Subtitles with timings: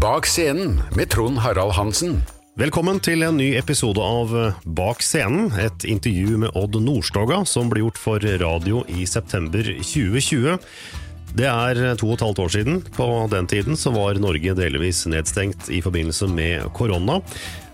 [0.00, 2.22] Bak scenen med Trond Harald Hansen.
[2.56, 4.30] Velkommen til en ny episode av
[4.64, 10.56] Bak scenen, et intervju med Odd Nordstoga som ble gjort for radio i september 2020.
[11.36, 12.80] Det er to og et halvt år siden.
[12.96, 17.20] På den tiden så var Norge delvis nedstengt i forbindelse med korona.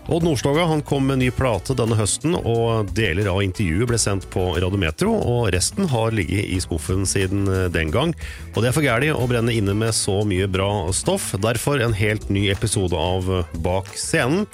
[0.07, 4.23] Odd Nordstoga han kom med ny plate denne høsten, og deler av intervjuet ble sendt
[4.31, 7.43] på Radiometro, og resten har ligget i skuffen siden
[7.75, 8.13] den gang.
[8.53, 11.33] Og det er for gæli å brenne inne med så mye bra stoff.
[11.43, 13.27] Derfor en helt ny episode av
[13.59, 14.47] Bak scenen.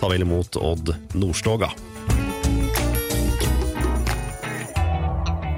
[0.00, 1.68] Ta vel imot Odd Nordstoga.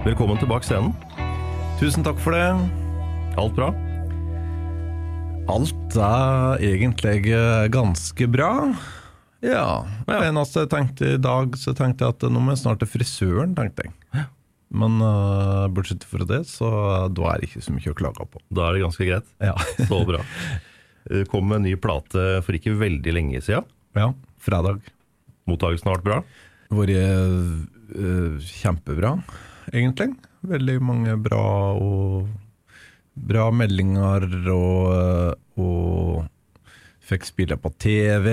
[0.03, 0.91] Velkommen til Bak scenen.
[1.79, 2.51] Tusen takk for det.
[3.39, 3.71] Alt bra?
[5.47, 7.21] Alt er egentlig
[7.71, 8.55] ganske bra.
[9.45, 9.87] Ja.
[10.07, 12.91] Det eneste jeg tenkte i dag, så tenkte jeg at nå må jeg snart til
[12.91, 13.95] frisøren, tenkte jeg.
[14.69, 16.69] Men uh, bortsett fra det, så
[17.15, 18.43] da er det ikke så mye å klage på.
[18.53, 19.31] Da er det ganske greit.
[19.41, 19.55] Ja.
[19.89, 20.21] så bra.
[21.33, 23.65] Kom med en ny plate for ikke veldig lenge siden.
[23.97, 24.11] Ja,
[24.45, 24.83] fredag.
[25.49, 26.19] Mottakelsen har vært bra?
[26.77, 26.93] Vært
[27.97, 29.15] uh, kjempebra,
[29.73, 30.11] egentlig.
[30.49, 31.47] Veldig mange bra
[31.81, 32.29] og
[33.19, 36.29] bra meldinger og, og
[37.09, 38.29] fikk spille på TV,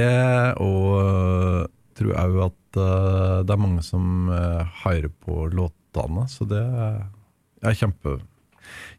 [0.62, 6.63] og tror òg at uh, det er mange som uh, hører på låtene, så det
[6.66, 8.18] jeg er kjempe,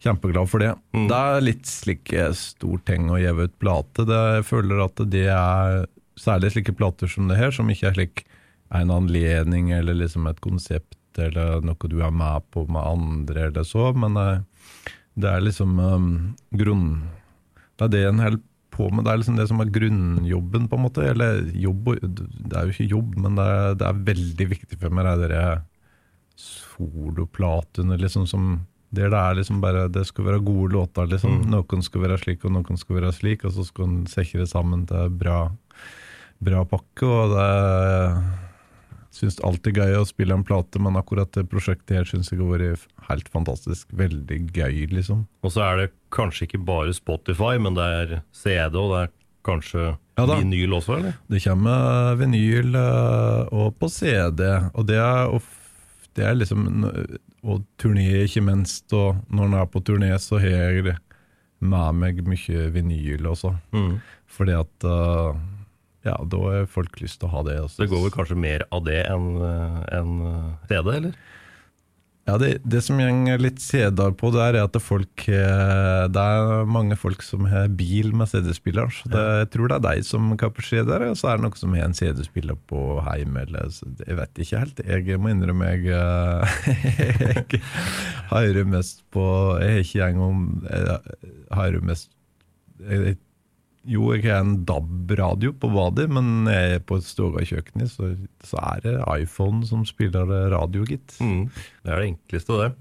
[0.02, 0.72] kjempeglad for det.
[0.96, 1.04] Mm.
[1.10, 4.06] Det er litt slik stor ting å gi ut plate.
[4.08, 5.84] Det, jeg føler at det er
[6.18, 8.24] særlig slike plater som det her, som ikke er slik
[8.74, 13.64] en anledning eller liksom et konsept eller noe du er med på med andre eller
[13.68, 14.16] så, men
[15.16, 16.10] det er liksom um,
[16.56, 16.90] grunn...
[17.76, 18.44] Det er det en holder
[18.76, 21.08] på med, det er liksom det som er grunnjobben, på en måte.
[21.10, 24.94] Eller jobb Det er jo ikke jobb, men det er, det er veldig viktig for
[24.94, 25.64] meg, det der
[26.36, 28.48] soloplatene, liksom, som
[28.94, 31.42] der det er liksom bare Det skal være gode låter, liksom.
[31.42, 31.50] Mm.
[31.54, 34.86] Noen skal være slik, og noen skal være slik, og så skal en sikre sammen
[34.88, 35.50] til bra,
[36.44, 38.45] bra pakke, og det
[39.16, 42.50] syns alltid gøy å spille en plate, men akkurat det prosjektet her syns jeg har
[42.52, 43.88] vært helt fantastisk.
[43.96, 45.22] Veldig gøy, liksom.
[45.42, 49.14] Og så er det kanskje ikke bare Spotify, men det er CD, og det er
[49.46, 49.86] kanskje
[50.18, 51.16] Ja vinyl også, eller?
[51.30, 54.42] Det kommer vinyl eh, og på CD,
[54.74, 55.52] og det er, of-
[56.16, 56.64] det er liksom
[57.46, 58.90] Og turné, ikke minst.
[58.96, 60.96] Og når en er på turné, så har jeg
[61.60, 63.52] med meg mye vinyl også.
[63.76, 64.00] Mm.
[64.26, 65.36] Fordi at eh,
[66.06, 67.58] Ja, da har folk lyst til å ha det.
[67.64, 67.82] Også.
[67.82, 71.18] Det går vel kanskje mer av det enn en eh, CD, eller?
[72.26, 76.22] Ja, det, det som går litt CD-er på der, er at det folk eh, Det
[76.22, 78.90] er mange folk som har bil med CD-spiller.
[78.90, 81.60] Så det, jeg tror det er deg som kapper CD-er, og så er det noen
[81.60, 83.38] som har en CD-spiller på heim.
[83.38, 84.82] Eller, så jeg vet ikke helt.
[84.82, 86.58] Jeg må innrømme jeg, eh,
[87.54, 87.62] jeg
[88.32, 89.24] hører mest på
[89.62, 92.10] Jeg har ikke engang Jeg hører mest
[92.82, 93.16] jeg,
[93.86, 98.14] Jo, jeg har en DAB-radio på badet, men jeg er på stua i kjøkkenet, så,
[98.46, 101.14] så er det iPhone som spiller radio, gitt.
[101.22, 101.46] Mm.
[101.84, 102.72] Det er det enkleste, det.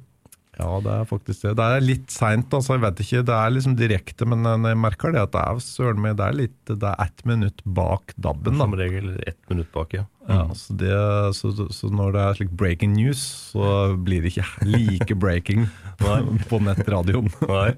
[0.56, 1.54] Ja, det er faktisk det.
[1.60, 2.78] Det er litt seint, altså.
[2.78, 6.00] Jeg vet ikke, det er liksom direkte, men jeg merker det at det er søren
[6.04, 8.64] meg, det er litt Det er ett minutt bak DAB-en, da.
[8.64, 10.06] Som regel ett minutt bak, ja.
[10.30, 10.94] Ja, så, det,
[11.38, 13.22] så, så når det er slik breaking news,
[13.52, 15.68] så blir det ikke like breaking
[16.50, 17.30] på nettradioen.
[17.52, 17.74] Nei.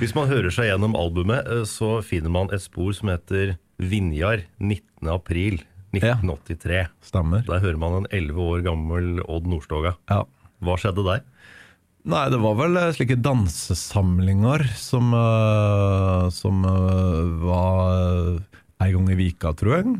[0.00, 4.44] Hvis man hører seg gjennom albumet, eh, så finner man et spor som heter Vinjar
[4.58, 5.10] 19.
[5.12, 5.60] april
[5.94, 6.88] 1983.
[7.04, 7.44] Stemmer.
[7.46, 9.94] Der hører man en 11 år gammel Odd Nordstoga.
[10.10, 10.24] Ja.
[10.64, 11.22] Hva skjedde der?
[12.08, 16.62] Nei, det var vel eh, slike dansesamlinger som, eh, som
[17.44, 18.38] var
[18.78, 19.98] en gang i vika, tror jeg.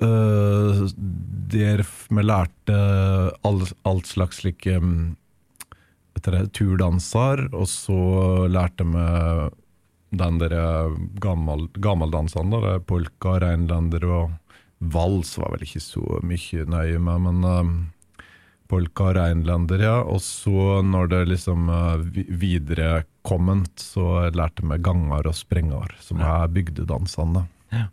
[0.00, 0.86] Uh,
[1.52, 2.76] der vi lærte
[3.44, 5.10] all, alt slags slike mm,
[6.20, 9.06] vet dere, turdanser, og så lærte vi
[10.10, 10.54] den der
[11.22, 14.30] gammel, gammeldansene, da, polka, reinlender og
[14.80, 17.70] vals var vel ikke så mye nøye med, men eh,
[18.70, 20.00] polka reinlender, ja.
[20.02, 26.22] Og så når det liksom uh, videre kommet, så lærte vi ganger og sprenger, som
[26.22, 27.44] er bygdedansene.
[27.74, 27.88] Ja.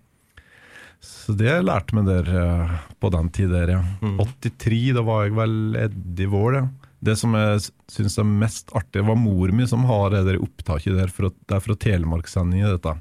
[1.02, 3.82] Så det lærte vi der uh, på den tid der, ja.
[4.22, 5.58] 83, da var jeg vel
[5.88, 6.68] Eddie Vår, ja.
[7.00, 10.98] Det som jeg syns er mest artig, var mor mi som har det der opptaket
[10.98, 11.12] der.
[11.14, 12.96] For, det er fra Telemarksendinga, dette.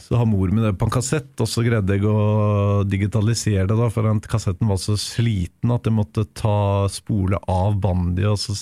[0.00, 3.76] Så har mor mi det på en kassett, og så greide jeg å digitalisere det,
[3.78, 8.40] da, for den kassetten var så sliten at jeg måtte ta spole av bandet og
[8.40, 8.56] så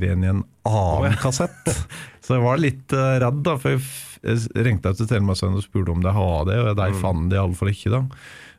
[0.00, 1.74] det inn i en annen kassett.
[2.28, 3.84] Så jeg var litt uh, redd, da, for jeg,
[4.20, 7.70] jeg ringte til Telemarksendinga og spurte om de har det, og de fant det iallfall
[7.72, 7.92] ikke.
[7.94, 8.02] da.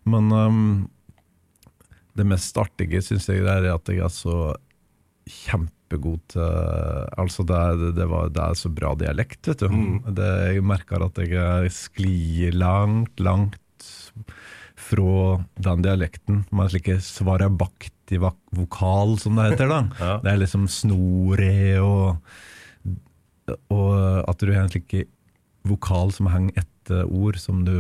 [0.10, 0.64] Men um,
[2.18, 4.56] det mest artige syns jeg er at jeg er så
[5.30, 6.44] kjempegod til
[7.20, 9.70] Altså, det er, det, var, det er så bra dialekt, vet du.
[10.18, 13.90] Det, jeg merker at jeg sklir langt, langt
[14.80, 16.46] fra den dialekten.
[16.52, 19.68] med en slik svarabaktig vokal, som det heter.
[19.70, 19.82] da.
[20.00, 20.14] Ja.
[20.24, 22.18] Det er liksom snore og
[23.74, 25.10] Og at du har en slik
[25.68, 27.76] vokal som henger etter ord, som du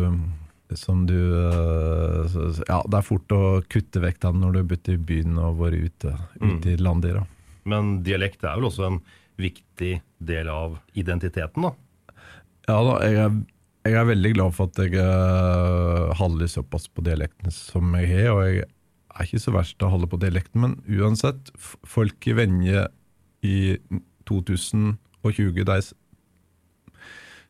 [0.78, 2.25] som du øh,
[2.68, 5.57] Ja, det er fort å kutte vekk den når du har bodd i byen og
[5.63, 6.12] vært ute,
[6.42, 7.16] ute i landet.
[7.18, 7.24] da.
[7.66, 9.00] Men dialekt er vel også en
[9.40, 11.74] viktig del av identiteten, da?
[12.70, 13.38] Ja da, jeg er,
[13.88, 18.34] jeg er veldig glad for at jeg uh, holder såpass på dialekten som jeg har,
[18.36, 22.36] og jeg er ikke så verst til å holde på dialekten, men uansett, folk i
[22.38, 22.86] Venje
[23.48, 23.56] i
[24.30, 25.80] 2020, de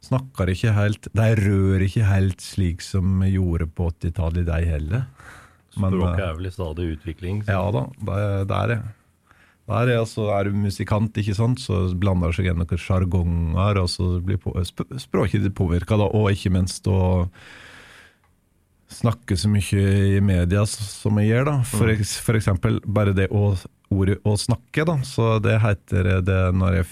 [0.05, 5.03] snakker ikke helt De rører ikke helt slik som vi gjorde på 80-tallet, de heller.
[5.73, 7.41] Så Språket eh, er vel i stadig utvikling.
[7.43, 8.79] så- Ja da, det, det er det.
[9.69, 13.89] Der er, altså, er du musikant, ikke sant, så blander seg inn noen sjargonger, og
[13.93, 17.29] så blir på, sp språket ditt påvirka, og ikke minst å
[18.89, 19.83] snakke så mye
[20.17, 21.45] i media som jeg gjør.
[21.51, 21.57] da.
[21.69, 23.51] For, eks- for eksempel bare det å,
[23.93, 24.97] ordet 'å snakke', da.
[25.05, 26.85] Så det heter det når jeg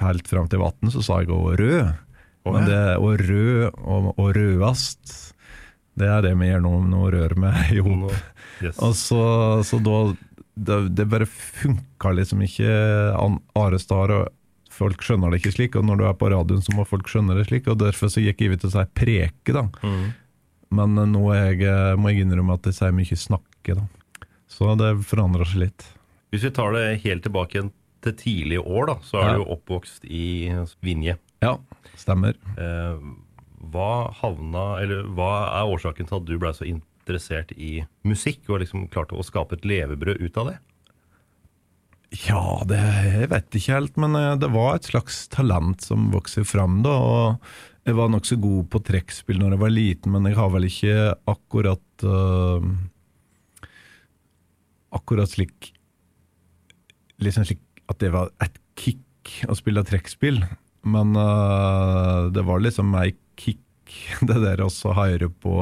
[0.00, 1.92] helt fram til vann, så sa jeg å rød.
[2.48, 5.34] Men det å rød og, og rødast,
[5.94, 8.10] det er det vi gjør nå, nå rører vi i hop.
[8.62, 8.78] Yes.
[8.82, 9.20] Og så,
[9.62, 10.14] så da
[10.54, 12.70] det, det bare funka liksom ikke
[13.56, 14.28] Are Star, og
[14.72, 15.76] folk skjønner det ikke slik.
[15.78, 17.68] Og når du er på radioen, så må folk skjønne det slik.
[17.72, 19.66] Og derfor så gikk jeg ut til sa preke, da.
[19.84, 20.12] Mm.
[20.72, 23.86] Men eh, nå jeg, eh, må jeg innrømme at jeg sier mye snakke, da.
[24.52, 25.86] Så det forandrer seg litt.
[26.32, 27.72] Hvis vi tar det helt tilbake igjen
[28.04, 29.34] til tidlige år, da, så er Ja.
[29.36, 30.24] du jo oppvokst i
[30.84, 31.16] Vinje.
[31.44, 31.56] Ja,
[31.96, 32.34] stemmer.
[32.58, 32.98] Eh,
[33.72, 36.66] hva havna, eller hva er årsaken til at du ble så
[37.02, 40.58] interessert i musikk, og liksom klarte å skape et levebrød ut av det?
[42.26, 46.44] Ja, det jeg vet ikke helt, men eh, det var et slags talent som vokste
[46.44, 46.92] fram da.
[46.92, 50.68] og Jeg var nokså god på trekkspill når jeg var liten, men jeg har vel
[50.68, 50.96] ikke
[51.32, 52.60] akkurat uh,
[54.92, 55.72] Akkurat slik
[57.22, 60.40] Liksom slik at det var et kick å spille trekkspill.
[60.82, 63.62] Men uh, det var liksom ei kick,
[64.28, 65.54] det der å høre på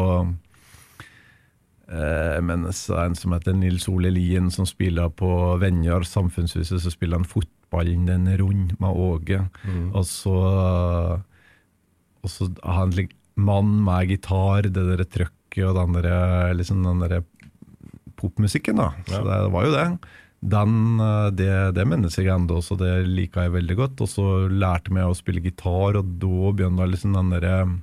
[2.46, 7.26] mens en som heter Nils Ole Lien, som spiller på Venjar samfunnshuset, så spiller han
[7.26, 9.40] fotballen den rund med Åge.
[9.90, 10.36] Og så
[12.22, 17.22] Og så har han mann med gitar, det der trøkket og den der, liksom der
[18.20, 18.90] popmusikken, da.
[19.08, 19.86] Så det var jo det.
[20.40, 24.00] Den, eh, det, det minnes jeg ennå, så det liker jeg veldig godt.
[24.04, 27.74] Og så lærte jeg å spille gitar, og da begynte liksom den der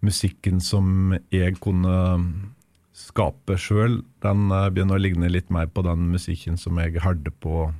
[0.00, 1.96] musikken som jeg kunne
[3.00, 7.32] skape sjøl, den eh, begynner å ligne litt mer på den musikken som jeg hørte
[7.42, 7.70] på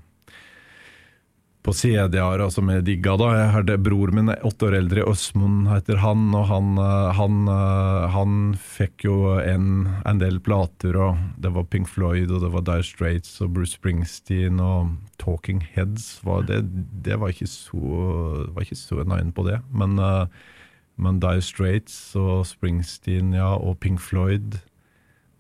[1.61, 3.29] på CD-er som jeg digga da.
[3.37, 7.43] Jeg hadde Bror min er åtte år eldre, Øsmund heter han, og han, eh, han,
[7.53, 12.53] eh, han fikk jo en, en, del plater, og det var Pink Floyd, og det
[12.55, 16.23] var Dire Straits og Bruce Springsteen og Talking Heads.
[16.25, 16.63] Var det,
[17.05, 17.85] det, var ikke så,
[18.55, 20.01] var ikke så nøye på det, men,
[20.97, 24.63] men Dire Straits og Springsteen ja, og Pink Floyd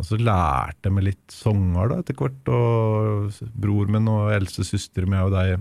[0.00, 2.48] og så lærte jeg meg litt sanger da etter hvert.
[2.56, 5.60] Og bror min og eldste søster mi og de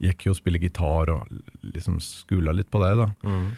[0.00, 1.26] gikk jo og spilte gitar og
[1.66, 2.94] liksom skula litt på det.
[3.02, 3.10] da.
[3.26, 3.50] Mm.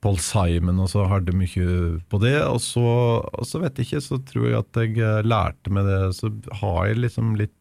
[0.00, 1.66] Paul Simon og så hadde mye
[2.08, 2.38] på det.
[2.46, 2.84] Og så,
[3.20, 6.00] og så, vet jeg ikke, så tror jeg at jeg eh, lærte meg det.
[6.16, 7.56] Så har jeg liksom litt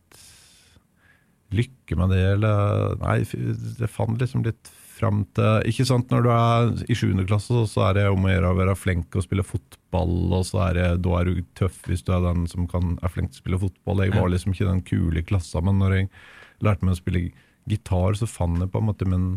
[1.49, 6.29] lykke med det, eller Nei, jeg fant liksom litt fram til Ikke sant, når du
[6.33, 7.13] er i 7.
[7.29, 10.63] klasse, så er det om å gjøre å være flink og spille fotball, og så
[10.67, 13.39] er det, da er du tøff hvis du er den som kan, er flink til
[13.39, 14.05] å spille fotball.
[14.05, 16.09] Jeg var liksom ikke den kule i klassa, men når jeg
[16.65, 17.27] lærte meg å spille
[17.69, 19.29] gitar, så fant jeg på en måte min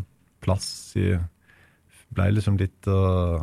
[0.43, 0.67] plass
[0.99, 1.13] i
[2.13, 3.41] Blei liksom litt uh,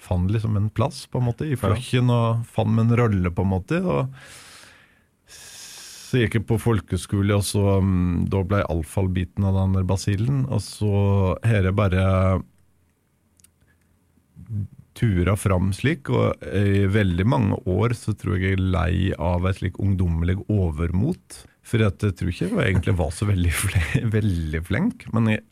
[0.00, 3.50] Fant liksom en plass, på en måte, i flokken, og fant min rolle, på en
[3.52, 3.82] måte.
[3.84, 4.08] og
[6.10, 9.84] så gikk jeg på folkeskole, og så um, da ble jeg alfabiten av den der
[9.86, 10.40] basillen.
[10.50, 10.94] Og så
[11.46, 12.06] har jeg bare
[14.98, 19.46] tura fram slik, og i veldig mange år så tror jeg jeg er lei av
[19.46, 21.44] et slik ungdommelig overmot.
[21.62, 23.78] For jeg tror ikke jeg egentlig var så veldig, fl
[24.18, 25.06] veldig flink.
[25.14, 25.46] Men jeg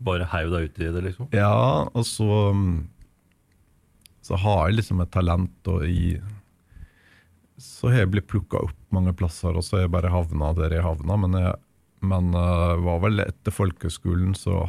[0.00, 1.26] Bare heiv deg ut i det, liksom?
[1.36, 2.24] Ja, og så
[2.56, 2.86] um,
[4.24, 6.14] Så har jeg liksom et talent og i
[7.60, 10.76] så har jeg blitt plukka opp mange plasser, og så har jeg bare havna der
[10.76, 11.16] jeg havna.
[11.24, 11.56] Men, jeg,
[12.12, 14.62] men uh, var vel etter folkeskolen så,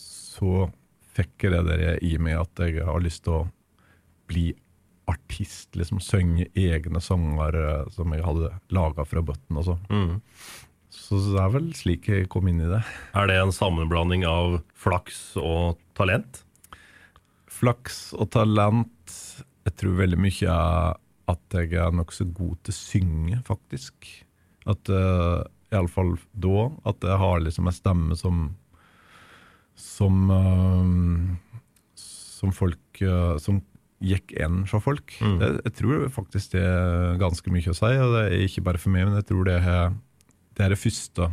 [0.00, 0.68] så
[1.14, 3.46] fikk jeg det der i meg at jeg har lyst til å
[4.30, 4.50] bli
[5.10, 5.74] artist.
[5.76, 9.78] liksom Synge egne sanger uh, som jeg hadde laga fra bøtten og så.
[9.92, 10.22] Mm.
[10.94, 12.80] Så det er vel slik jeg kom inn i det.
[13.18, 16.44] Er det en sammenblanding av flaks og talent?
[17.50, 19.14] Flaks og talent
[19.64, 21.00] Jeg tror veldig mye er
[21.30, 24.08] at jeg er nokså god til å synge, faktisk.
[24.68, 26.68] At uh, Iallfall da.
[26.88, 28.44] At jeg har liksom en stemme som
[29.76, 31.60] Som uh,
[32.00, 33.62] Som folk uh, Som
[34.04, 35.14] gikk inn fra folk.
[35.22, 35.36] Mm.
[35.40, 38.80] Jeg, jeg tror faktisk det er ganske mye å si, og det er ikke bare
[38.82, 41.28] for meg, men jeg tror det er det, er det første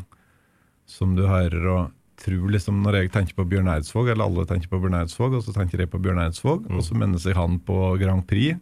[0.87, 1.65] som du hører.
[1.67, 1.81] og
[2.21, 5.43] tror liksom Når jeg tenker på Bjørn Eidsvåg, eller alle tenker på Bjørn Eidsvåg, og
[5.43, 6.77] så tenker jeg på Bjørn Eidsvåg, mm.
[6.77, 8.61] og så minnes jeg han på Grand Prix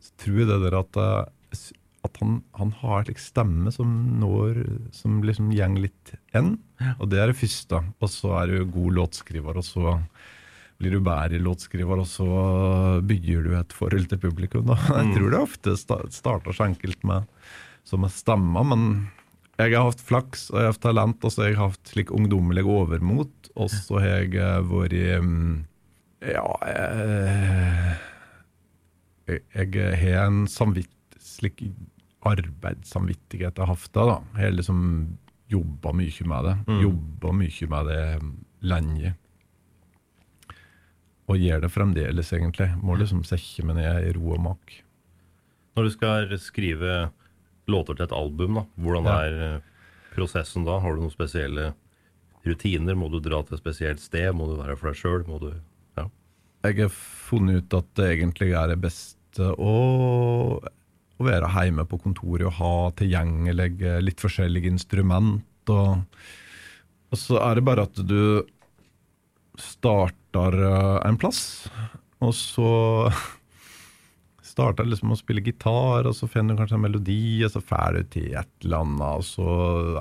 [0.00, 1.62] så tror jeg det der at, eh,
[2.08, 3.90] at han, han, har en stemme som
[4.22, 4.62] når
[4.96, 6.54] Som liksom går litt enn.
[6.98, 7.82] Og det er det første.
[8.00, 9.98] Og så er du god låtskriver, og så
[10.80, 12.26] blir du bedre låtskriver, og så
[13.04, 14.64] bygger du et forhold til publikum.
[14.70, 14.78] Da.
[14.88, 15.16] Jeg mm.
[15.16, 17.28] tror det ofte starter så enkelt med
[17.84, 18.84] som stemmer, men
[19.60, 22.12] jeg har hatt flaks og jeg har hatt talent, og så har jeg hatt slik
[22.16, 25.50] ungdommelig overmot, og så har jeg eh, vært mm,
[26.30, 27.98] Ja jeg,
[29.54, 31.62] jeg har en samvitt, slik
[32.26, 34.20] arbeidssamvittighet jeg har hatt da.
[34.36, 34.80] Jeg har liksom
[35.50, 36.56] jobba mye med det.
[36.68, 36.80] Mm.
[36.84, 38.04] Jobba mye med det
[38.70, 39.14] lenge.
[41.30, 42.68] Og gjør det fremdeles, egentlig.
[42.82, 44.74] Må liksom sette meg ned i ro og mak.
[45.78, 47.10] Når du skal skrive
[47.70, 49.18] låter til et album, da, hvordan ja.
[49.26, 49.68] er eh,
[50.16, 50.80] prosessen da?
[50.82, 51.70] Har du noen spesielle
[52.46, 52.98] rutiner?
[52.98, 54.32] Må du dra til et spesielt sted?
[54.34, 55.24] Må du være for deg sjøl?
[55.98, 56.08] Ja.
[56.66, 56.92] Jeg har
[57.30, 59.74] funnet ut at det egentlig er det best å,
[61.20, 65.44] å være hjemme på kontoret og ha tilgjengelig litt forskjellige instrument.
[65.70, 66.00] Og,
[67.10, 68.46] og, så er det bare at du
[69.60, 71.68] starter eh, en plass,
[72.24, 72.70] og så
[74.50, 77.98] starter liksom å spille gitar, og så finner du kanskje en melodi, og så drar
[77.98, 79.50] du til et eller annet, og så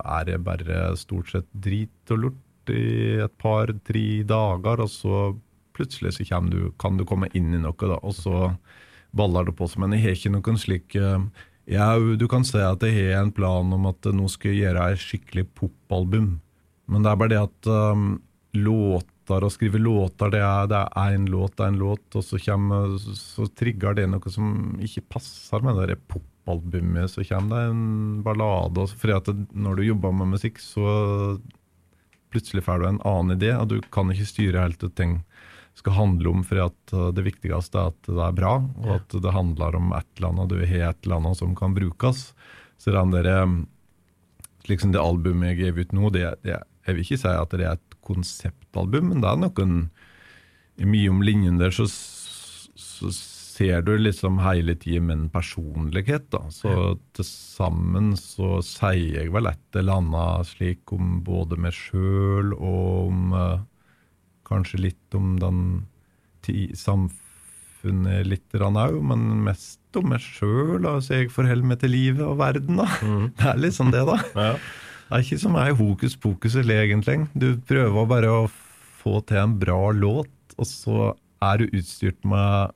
[0.03, 5.21] er det bare stort sett drit og lort i et par-tre dager, og så
[5.75, 8.49] plutselig så du, kan du komme inn i noe, da, og så
[9.15, 9.83] baller det på seg.
[9.83, 13.33] Men jeg har ikke noen slik eh, ja, Du kan si at jeg har en
[13.35, 16.39] plan om at nå skal jeg gjøre et skikkelig popalbum.
[16.89, 18.07] Men det er bare det at um,
[18.57, 20.73] låter, å skrive låter, det er,
[21.13, 25.05] én låt, det er en låt, og så, kommer, så trigger det noe som ikke
[25.13, 27.13] passer med det popalbumet.
[27.13, 28.87] Så kommer det en ballade.
[28.97, 31.37] For når du jobber med musikk, så
[32.33, 35.28] plutselig får du en annen idé, og du kan ikke styre helt og tenke
[35.79, 39.17] skal handle om, for at uh, det viktigste er at det er bra, og at
[39.23, 42.29] det handler om et eller annet, du har et eller annet som kan brukes.
[42.79, 43.29] Så den der,
[44.69, 47.65] liksom det albumet jeg gir ut nå, det, det, jeg vil ikke si at det
[47.65, 49.81] er et konseptalbum, men det er noen
[50.79, 53.09] Mye om linjen der så, så
[53.59, 56.45] ser du liksom hele tida min personlighet, da.
[56.53, 62.53] Så til sammen så sier jeg vel et eller annet slik om både meg sjøl
[62.55, 63.65] og om eh,
[64.49, 65.59] Kanskje litt om den
[66.77, 70.85] samfunnet litt òg, men mest om meg sjøl.
[70.85, 72.87] Altså, jeg forholder meg til livet og verden, da.
[73.37, 74.17] Det er liksom det, da.
[74.35, 74.53] Ja.
[75.09, 77.23] Det er ikke så mye hokus pokus eller egentlig.
[77.33, 78.41] Du prøver bare å
[78.99, 82.75] få til en bra låt, og så er du utstyrt med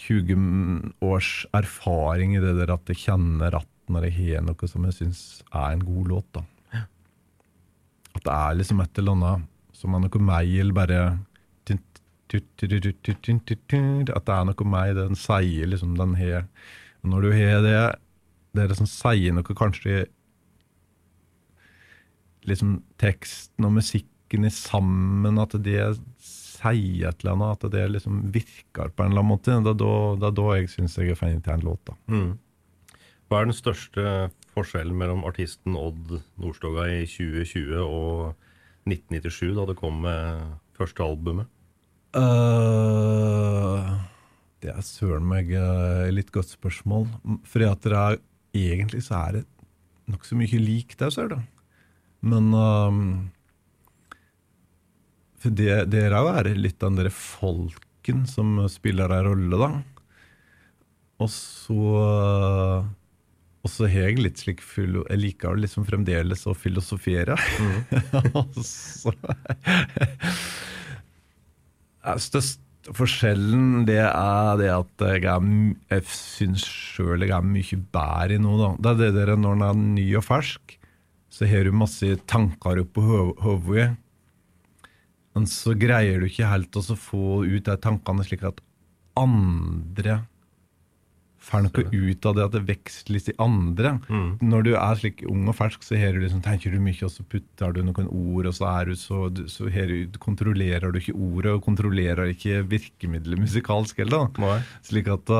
[0.00, 4.86] 20 års erfaring i det der at jeg kjenner at når jeg har noe som
[4.86, 5.20] jeg syns
[5.50, 6.44] er en god låt, da.
[8.10, 9.49] At det er liksom et eller annet
[9.80, 11.00] som er noe meg, eller bare
[12.30, 16.46] At det er noe meg, den sier liksom den har
[17.02, 17.76] når du har det,
[18.52, 20.04] det er det som sier noe kanskje
[22.48, 25.80] liksom teksten og musikken er sammen, at det
[26.20, 29.56] sier et eller annet, at det liksom virker på en eller annen måte.
[29.64, 31.92] Det er da, det er da jeg syns jeg er fan til en låt.
[32.10, 32.30] Mm.
[33.30, 34.04] Hva er den største
[34.56, 38.48] forskjellen mellom artisten Odd Nordstoga i 2020 og
[38.90, 40.44] 1997, da det kom med
[40.78, 41.50] første albumet?
[42.10, 43.86] Uh,
[44.64, 47.06] det er søren meg uh, litt godt spørsmål.
[47.46, 48.18] For det er
[48.56, 49.44] egentlig så er det
[50.10, 51.38] nokså mye lik der, ser du.
[52.26, 53.04] Men um,
[55.40, 59.70] For det, det er jo litt den derre folken som spiller en rolle, da.
[61.20, 61.80] Og så
[63.60, 67.36] og så har jeg litt slik full Jeg liker liksom fremdeles å filosofere.
[67.60, 67.78] Mm.
[72.00, 72.14] Ja,
[72.96, 75.48] forskjellen det er det at jeg, er,
[75.92, 78.56] jeg syns sjøl jeg er mye bedre i noe.
[78.62, 78.70] da.
[78.80, 80.78] Det er det der når den er ny og fersk,
[81.30, 83.90] så har du masse tanker oppå ho- hodet.
[85.36, 88.64] Men så greier du ikke helt å få ut de tankene slik at
[89.20, 90.22] andre
[91.40, 93.94] får noe ut av det at det veksles i andre.
[94.44, 97.24] Når du er slik ung og fersk, så du liksom, tenker du mye, og så
[97.24, 101.54] putter du noen ord, og så, er du så, så du, kontrollerer du ikke ordet,
[101.54, 104.28] og kontrollerer ikke virkemidlet musikalsk heller.
[104.40, 104.60] Nei.
[104.86, 105.34] Slik at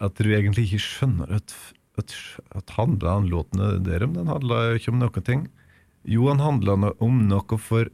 [0.00, 1.52] At du egentlig ikke skjønner at,
[1.98, 2.14] at,
[2.56, 4.14] at handla den låten der om?
[4.14, 5.48] Den handla ikke om noen ting.
[6.08, 7.90] Jo, han handla om noe for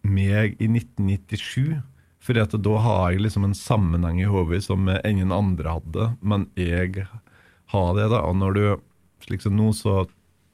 [0.00, 1.82] meg i 1997.
[2.24, 6.48] Fordi at da har jeg liksom en sammenheng i hodet som ingen andre hadde, men
[6.58, 7.06] jeg
[7.72, 8.08] har det.
[8.10, 8.62] da, Og når du
[9.24, 10.02] slik som nå, så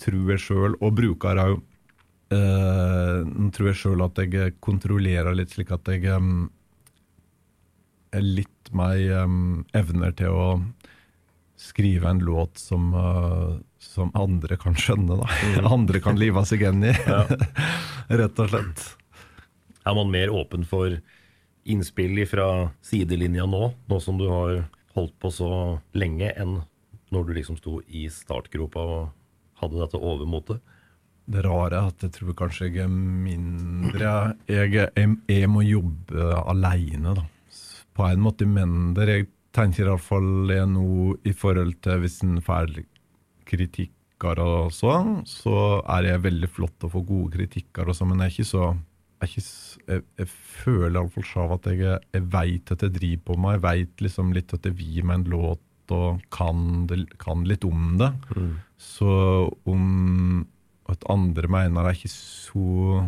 [0.02, 1.54] tror jeg sjøl, og bruker òg
[2.34, 6.48] eh, Nå tror jeg sjøl at jeg kontrollerer litt, slik at jeg um,
[8.14, 10.48] er litt mer um, evner til å
[11.60, 15.20] skrive en låt som, uh, som andre kan skjønne.
[15.20, 15.28] da.
[15.76, 16.92] Andre kan live seg inn i,
[18.20, 18.86] rett og slett.
[19.84, 20.98] Er man mer åpen for
[21.64, 25.50] innspill fra sidelinja nå, nå som du har holdt på så
[25.96, 26.60] lenge, enn
[27.14, 30.62] når du liksom sto i startgropa og hadde dette overmotet?
[31.24, 36.26] Det rare er at jeg tror kanskje jeg er mindre Jeg, jeg, jeg må jobbe
[36.42, 37.24] aleine, da.
[37.94, 39.06] På en måte mindre.
[39.08, 42.82] Jeg tenker iallfall det nå i forhold til hvis en får
[43.48, 48.24] kritikker og sånn, så er det veldig flott å få gode kritikker og sånn, men
[48.24, 48.66] jeg er ikke så
[49.22, 49.44] jeg,
[49.88, 53.56] jeg, jeg føler iallfall sjøl at jeg, jeg veit at jeg driver på meg.
[53.56, 57.64] Jeg veit liksom litt at jeg vil meg en låt og kan, det, kan litt
[57.68, 58.10] om det.
[58.80, 59.10] Så
[59.68, 60.46] om
[60.90, 63.04] at andre mener det er ikke så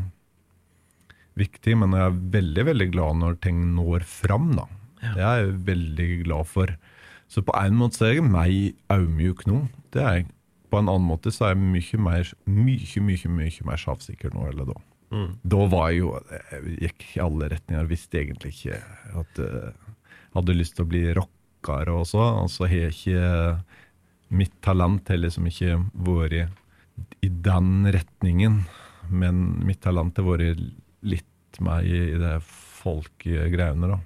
[1.37, 4.55] viktig, men jeg er veldig veldig glad når ting når fram.
[4.57, 4.67] da.
[5.03, 6.73] Det er jeg veldig glad for.
[7.29, 9.67] Så på en måte så er jeg meg audmjuk nå.
[9.93, 10.29] Det er jeg.
[10.71, 14.49] På en annen måte så er jeg mye mer, mye, mye, mye mer sjavsikker nå
[14.51, 14.79] eller da.
[15.11, 17.91] Da var jeg jo Jeg gikk i alle retninger.
[17.91, 18.81] Visste egentlig ikke
[19.23, 19.75] at jeg
[20.35, 22.25] hadde lyst til å bli rocker og så.
[22.43, 23.27] Og så har ikke
[24.37, 26.51] Mitt talent har liksom ikke vært
[27.23, 28.65] i den retningen.
[29.07, 30.65] Men mitt talent har vært
[31.07, 32.41] litt mer i i det
[32.83, 34.01] folkegreiene, da.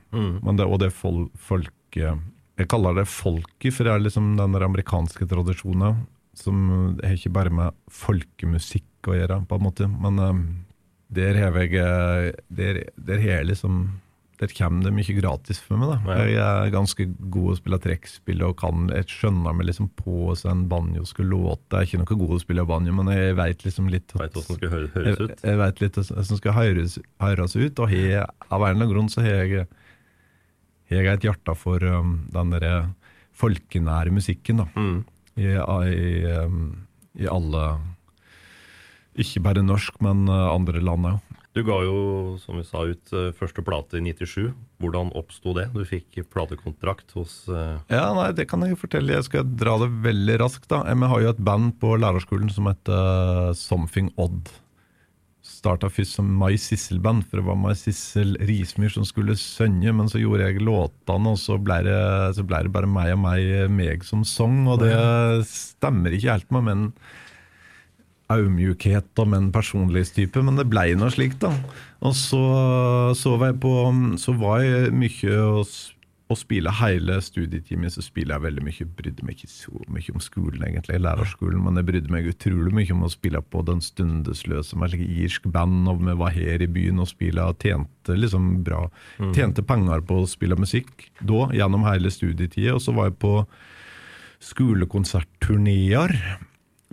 [0.44, 2.12] Men det, og det fol folke...
[2.60, 6.02] Jeg kaller det folket, for det er liksom den amerikanske tradisjonen
[6.36, 6.58] som
[7.00, 9.88] har ikke bare med folkemusikk å gjøre, på en måte.
[9.88, 10.42] Men eh,
[11.10, 13.80] der har jeg eh, Der, der har jeg liksom
[14.40, 15.98] Der kommer det mye gratis for meg.
[16.06, 16.14] da.
[16.24, 20.54] Jeg er ganske god å spille trekkspill og kan jeg skjønner meg liksom på hvordan
[20.54, 21.74] en banjo skal låte.
[21.74, 24.72] Jeg er ikke noe god å spille banjo, men jeg veit liksom litt åssen skal
[24.72, 25.44] høres ut?
[25.44, 29.12] jeg vet litt hvordan skal høres, høres ut, og he, av en eller annen grunn
[29.12, 29.68] så har jeg,
[30.88, 32.68] har jeg et hjerte for um, den der
[33.36, 34.64] folkenære musikken.
[34.64, 34.70] da.
[34.72, 35.04] Mm.
[35.36, 36.62] I, i, um,
[37.20, 37.66] I alle
[39.20, 41.36] Ikke bare norsk, men uh, andre land òg.
[41.50, 41.94] Du ga jo,
[42.38, 44.52] som vi sa, ut eh, første plate i 97.
[44.78, 45.66] Hvordan oppsto det?
[45.74, 47.80] Du fikk platekontrakt hos uh...
[47.90, 49.16] Ja, nei, det kan jeg jo fortelle.
[49.16, 50.68] Jeg skal dra det veldig raskt.
[50.70, 50.84] da.
[50.86, 54.52] Vi har jo et band på lærerskolen som heter Something Odd.
[55.42, 59.90] Starta først som Mai Sissel-band, for det var Mai Sissel Rismyr som skulle synge.
[59.90, 61.98] Men så gjorde jeg låtene, og så ble det,
[62.38, 64.62] så ble det bare meg og meg, meg som sang.
[64.70, 64.94] Og det
[65.50, 66.78] stemmer ikke helt med meg.
[66.78, 67.26] aumjukhet
[68.30, 71.50] og om en personlighetstype, men det blei noe slikt, da.
[72.06, 72.42] Og så,
[73.18, 73.72] så var jeg på
[74.22, 75.64] Så var jeg mye å,
[76.30, 78.86] å spille hele studietimen, så spiller jeg veldig mye.
[79.00, 82.94] Brydde meg ikke så mye om skolen, egentlig, lærerskolen, men jeg brydde meg utrolig mye
[82.94, 86.70] om å spille på Den Stundesløse med et irsk band, og vi var her i
[86.70, 88.84] byen og spilte og tjente liksom bra.
[89.34, 93.34] Tjente penger på å spille musikk da, gjennom hele studietida, og så var jeg på
[94.40, 96.14] skolekonsertturneer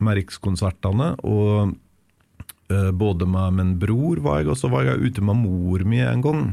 [0.03, 1.13] med Rikskonsertene.
[1.27, 1.73] Og
[2.71, 6.01] uh, både med min bror var jeg, og så var jeg ute med mor mi
[6.03, 6.47] en gang.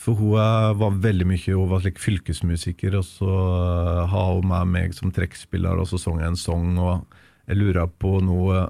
[0.00, 4.48] For hun eh, var veldig mye Hun var slik fylkesmusiker, og så uh, har hun
[4.48, 7.18] med meg som trekkspiller, og så sang jeg en sang, og
[7.50, 8.68] jeg lurer på noe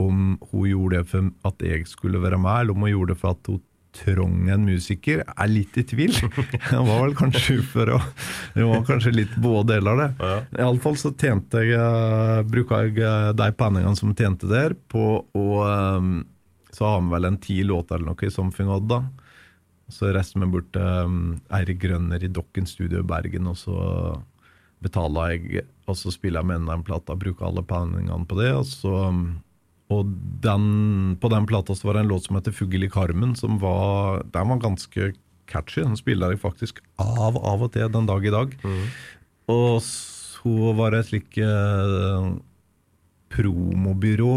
[0.00, 3.20] om hun gjorde det for at jeg skulle være med, eller om hun gjorde det
[3.20, 3.60] for at hun
[3.92, 5.22] trong en musiker.
[5.36, 6.12] Er litt i tvil.
[6.70, 10.10] Det var vel kanskje ufør og Det var kanskje litt både deler det.
[10.58, 15.46] Iallfall så tjente jeg eh, bruka jeg eh, de penningene som tjente der, på å
[15.66, 16.10] eh,
[16.74, 19.02] Så har vi vel en ti låter eller noe i Something Odd, da.
[19.90, 21.14] Så reiste vi bort til
[21.50, 23.74] Eirik Grønner i Dokken Studio i Bergen, og så
[24.80, 28.68] betaler jeg, og så spiller jeg med den plata, bruker alle penningene på det, og
[28.70, 28.94] så
[29.90, 30.12] og
[30.44, 33.58] den, på den plata så var det en låt som heter 'Fugl i karmen', som
[33.58, 35.12] var, den var ganske
[35.50, 35.82] catchy.
[35.82, 38.54] Den spiller jeg faktisk av av og til den dag i dag.
[39.50, 42.30] Og så var det et slik eh,
[43.34, 44.34] promobyrå.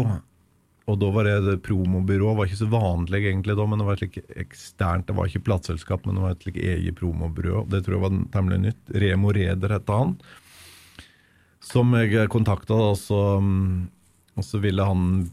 [0.84, 3.94] Og da var det, det promobyrå var ikke så vanlig egentlig da, men det var
[3.94, 7.62] et slik eksternt, det var ikke plateselskap, men det var et slik eget promobyrå.
[7.70, 8.82] Det tror jeg var temmelig nytt.
[9.06, 10.18] Remo Reder het han.
[11.64, 12.98] Som jeg kontakta, og
[14.34, 15.30] og så ville han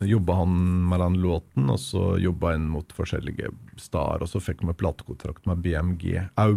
[0.00, 4.62] jobba han med den låten, og så jobba han mot forskjellige steder, og så fikk
[4.62, 6.04] vi platekontrakt med BMG.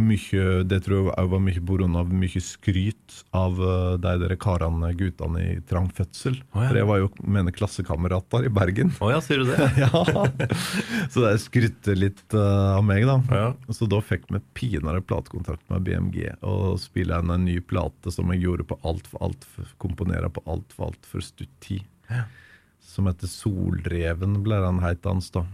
[0.02, 2.04] Mye, det tror jeg òg var mye pga.
[2.12, 6.38] mye skryt av eh, de der karene, guttene i trang fødsel.
[6.54, 6.70] Oh, ja.
[6.70, 8.94] For jeg var jo mine klassekamerater i Bergen.
[9.02, 9.70] Å ja, sier du det?
[9.84, 10.04] ja,
[11.10, 13.18] Så de skrytte litt uh, av meg, da.
[13.34, 13.48] Ja.
[13.74, 18.30] Så da fikk vi pinadø platekontrakt med BMG, og spilte en, en ny plate som
[18.36, 19.50] jeg gjorde på alt for alt,
[19.82, 21.88] komponerte på alt for alt for stutt tid.
[22.82, 25.46] Som heter Solreven, ble den het hans, da.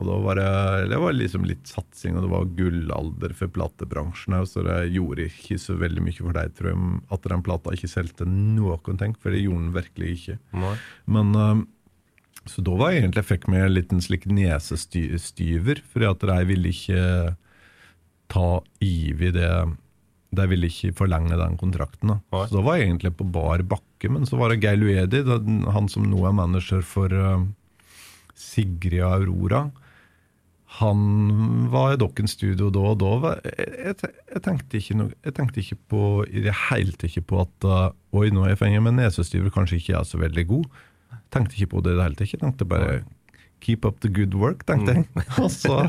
[0.00, 0.50] Og da var det,
[0.88, 5.26] det var liksom litt satsing, og det var gullalder for platebransjen òg, så det gjorde
[5.28, 9.12] ikke så veldig mye for deg, tror jeg, at den plata ikke solgte noen ting,
[9.20, 10.38] for det gjorde den virkelig ikke.
[10.62, 10.72] Nei.
[11.04, 11.60] Men eh,
[12.48, 16.38] Så da var jeg egentlig jeg fikk meg en liten slik nesestyver, fordi at de
[16.48, 17.04] ville ikke
[18.32, 18.48] ta
[18.80, 19.52] iv i det
[20.30, 22.12] De ville ikke forlenge den kontrakten.
[22.12, 22.18] Da.
[22.34, 22.46] Nei.
[22.46, 25.24] Så da var jeg egentlig på bar bakke, men så var det Geir Luedi,
[25.74, 27.42] han som nå er manager for uh,
[28.38, 29.64] Sigrid og Aurora.
[30.78, 31.00] Han
[31.72, 35.34] var i Dokken studio da, og da var jeg, jeg, jeg, tenkte ikke noe, jeg
[35.34, 37.80] tenkte ikke på i det hele tatt på at uh,
[38.14, 40.84] Oi, nå er jeg fengt, men nesestyver kanskje ikke er så veldig god.
[41.34, 42.36] Tenkte ikke på det i det hele tatt.
[42.36, 43.00] Jeg tenkte bare
[43.60, 45.06] Keep up the good work, tenkte jeg.
[45.42, 45.82] og, så,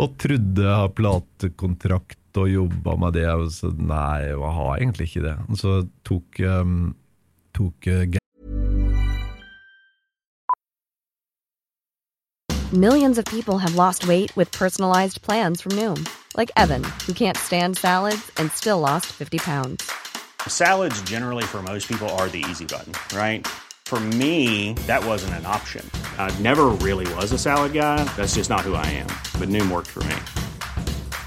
[0.00, 3.28] og trodde jeg platekontrakt og jobba med det.
[3.28, 5.36] Og så nei, jeg har egentlig ikke det.
[5.48, 6.94] Og så tok, um,
[7.54, 8.20] tok uh,
[12.72, 17.36] Millions of people have lost weight with personalized plans from Noom, like Evan, who can't
[17.36, 19.90] stand salads and still lost 50 pounds.
[20.46, 23.44] Salads, generally, for most people, are the easy button, right?
[23.86, 25.84] For me, that wasn't an option.
[26.16, 28.04] I never really was a salad guy.
[28.16, 29.08] That's just not who I am.
[29.40, 30.16] But Noom worked for me.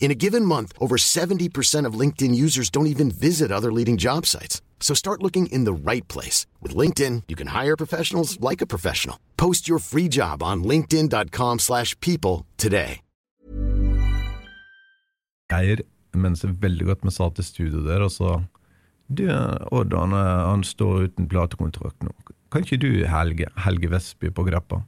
[0.00, 4.26] In a given month, over 70% of LinkedIn users don't even visit other leading job
[4.26, 4.60] sites.
[4.80, 6.46] So start looking in the right place.
[6.60, 9.16] With LinkedIn, you can hire professionals like a professional.
[9.36, 13.00] Post your free job on linkedin.com/people slash people today.
[15.50, 15.82] Jeg
[16.62, 18.40] veldig godt vi satt i studio der, og så
[19.10, 19.24] Du,
[19.72, 22.12] Odd, han, han står uten platekontrakt nå.
[22.52, 24.84] Kan ikke du Helge, Helge Vestby på Greppa?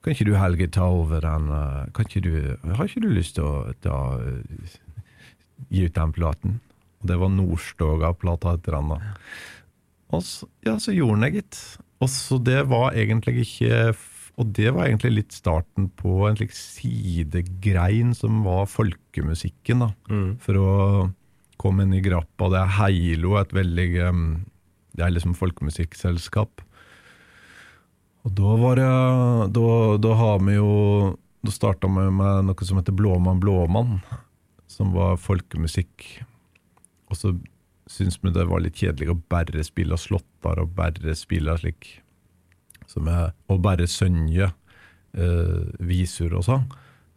[0.00, 2.32] Kan ikke du Helge ta over den eh, kan ikke du,
[2.64, 4.76] Har ikke du lyst til å ta, eh,
[5.68, 6.60] gi ut den platen?
[7.00, 9.14] Og det var Nordstoga-plata etter den, da.
[10.16, 11.60] Og så, ja, så gjorde han det, gitt.
[12.00, 13.92] Og så det var egentlig ikke
[14.40, 19.90] Og det var egentlig litt starten på en slik sidegrein som var folkemusikken, da.
[20.40, 20.70] For å
[21.60, 22.48] komme inn i grappa.
[22.48, 24.22] Det er Heilo, et veldig um,
[24.96, 26.64] Det er liksom folkemusikkselskap.
[28.26, 30.72] Og da var jeg Da, da har vi jo
[31.46, 34.02] Da starta vi med noe som heter Blåmann Blåmann,
[34.68, 36.04] som var folkemusikk.
[37.08, 37.32] Og så
[37.90, 41.88] syntes vi det var litt kjedelig å bare spille slåttar og bare spille slik
[42.90, 46.68] som jeg, Og bare synge eh, visur og sånn.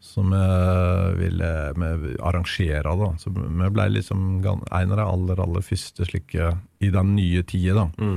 [0.03, 3.11] Som vi ville vi arrangere, da.
[3.19, 6.49] Så vi ble liksom en av de aller, aller første slike
[6.83, 8.07] i den nye tida, da.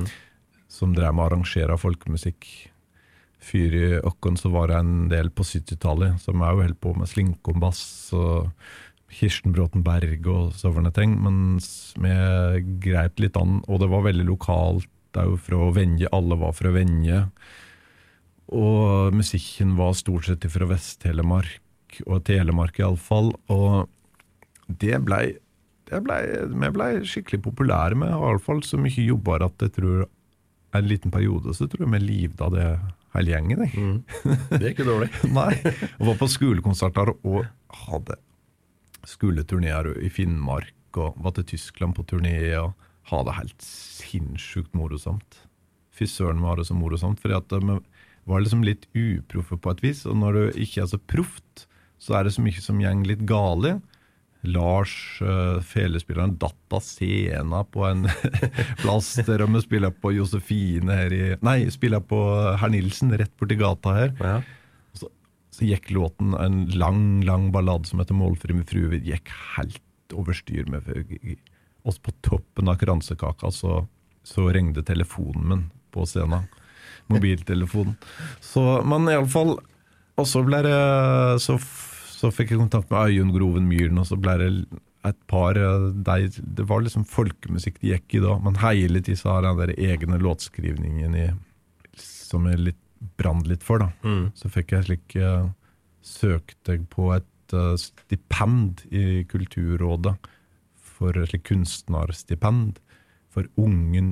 [0.68, 2.46] Som drev med å arrangere folkemusikk.
[3.46, 7.84] Fyr i oss så var en del på 70-tallet som òg holdt på med slinkombass
[8.16, 8.50] og
[9.16, 11.60] Kirsten Bråten Berg og sånne ting, Men
[12.02, 12.14] vi
[12.82, 17.22] greit litt an, og det var veldig lokalt òg fra Venje, alle var fra Venje.
[18.52, 23.32] Og musikken var stort sett fra Vest-Telemark, og Telemark iallfall.
[23.48, 23.86] Og
[24.68, 25.38] det blei
[25.86, 26.18] ble,
[26.50, 30.06] Vi blei skikkelig populære med iallfall så mye jobber at jeg tror
[30.76, 32.70] en liten periode så tror jeg vi livda det
[33.14, 33.62] hele gjengen.
[33.64, 33.98] Jeg.
[34.50, 35.10] Det er ikke dårlig.
[35.38, 35.52] Nei.
[36.00, 37.44] Og var på skolekonserter og
[37.86, 38.18] hadde
[39.06, 42.72] skoleturneer i Finnmark og var til Tyskland på turné og
[43.10, 45.42] hadde helt sinnssykt morosomt.
[45.96, 47.20] Fy søren var det så morosomt.
[47.22, 47.78] For vi
[48.26, 50.04] var liksom litt uproffe på et vis.
[50.08, 51.66] Og når du ikke er så proft,
[52.02, 53.78] så er det så mye som gjeng litt gale.
[54.50, 58.06] Lars, uh, felespilleren, datt av scenen på en
[58.82, 62.20] plass der de spiller på Josefine her i Nei, spiller på
[62.60, 64.14] Herr Nilsen rett borti gata her.
[64.20, 64.36] Ja.
[64.96, 65.10] Så,
[65.54, 69.02] så gikk låten en lang, lang ballade som heter 'Målfri med frue'.
[69.02, 69.82] Gikk helt
[70.14, 70.86] over styr med
[71.86, 73.86] oss på toppen av kransekaka, så,
[74.26, 76.46] så ringte telefonen min på scenen.
[77.06, 77.94] Mobiltelefonen.
[78.42, 79.58] Så, men iallfall
[80.16, 80.78] Og så ble det
[81.44, 81.58] så,
[82.16, 84.50] så fikk jeg kontakt med Øyunn Groven Myhren, og så ble det
[85.06, 89.36] et par eh, de, Det var liksom folkemusikk de gikk i da, men hele tida
[89.36, 91.28] har den der egne låtskrivningen i
[91.96, 92.82] som jeg litt
[93.16, 93.90] brann litt for, da.
[94.36, 95.48] Så fikk jeg slik uh,
[96.06, 100.14] Søkte jeg på et uh, stipend i Kulturrådet
[100.96, 102.80] for et slik kunstnerstipend
[103.32, 104.02] for unge,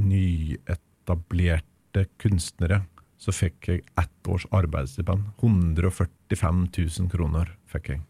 [0.00, 2.78] nyetablerte kunstnere.
[3.20, 5.26] Så fikk jeg ett års arbeidsstipend.
[5.42, 8.00] 145 000 kroner fikk jeg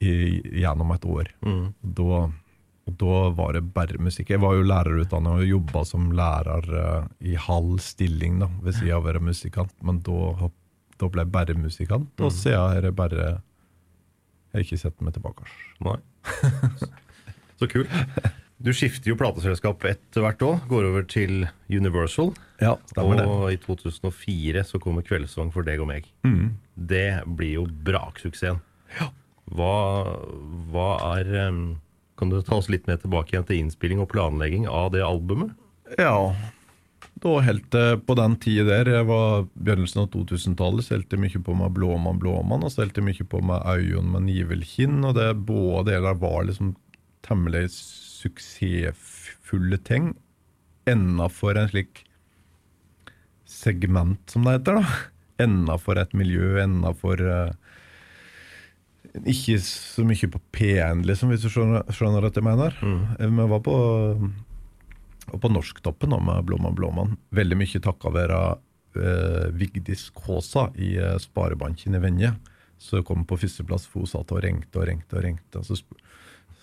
[0.00, 0.12] i,
[0.62, 1.30] gjennom et år.
[1.80, 2.20] Da,
[2.86, 4.32] og da var det bare musikk.
[4.32, 8.94] Jeg var jo lærerutdannet og jobba som lærer uh, i halv stilling da, ved siden
[8.96, 10.48] av å være musikant, men da,
[11.00, 12.08] da ble jeg bare musikant.
[12.20, 15.44] Og siden har jeg bare Jeg har ikke sett meg tilbake.
[15.84, 15.98] Nei.
[17.60, 17.92] Så kult.
[18.56, 20.62] Du skifter jo plateselskap etter hvert òg.
[20.70, 22.32] Går over til Universal.
[22.62, 23.26] Ja, stemmer det.
[23.28, 26.08] Og i 2004 så kommer Kveldssang for deg og meg.
[26.74, 28.62] Det blir jo braksuksessen.
[29.46, 29.74] Hva,
[30.72, 30.88] hva
[31.18, 31.28] er
[32.16, 35.52] Kan du ta oss litt med tilbake igjen til innspilling og planlegging av det albumet?
[36.00, 36.32] Ja,
[37.22, 41.54] da helt eh, på den tida der, jeg var begynnelsen av 2000-tallet, stelte mye på
[41.56, 46.18] meg Blåmann Blåmann, og stelte mye på meg Øyunn med Nivelkinn, og det både deler
[46.20, 46.74] var liksom
[47.26, 47.70] temmelig
[48.16, 50.14] suksessfulle ting,
[50.88, 52.04] enda for en slik
[53.46, 54.96] segment, som det heter da.
[55.46, 57.52] Enda for et miljø, enda for eh,
[59.28, 62.76] ikke så mye på P1, liksom, hvis du skjønner, skjønner at jeg mener.
[62.82, 63.76] Eh, Vi var på
[65.32, 67.16] og på Norsktoppen da, med Blåmann Blåmann.
[67.34, 72.30] Veldig mye takka være uh, Vigdis Kaasa i uh, Sparebanken i Venje.
[72.78, 75.64] Så kom på førsteplass, for hun satt og ringte og ringte og ringte.
[75.66, 75.96] Så, sp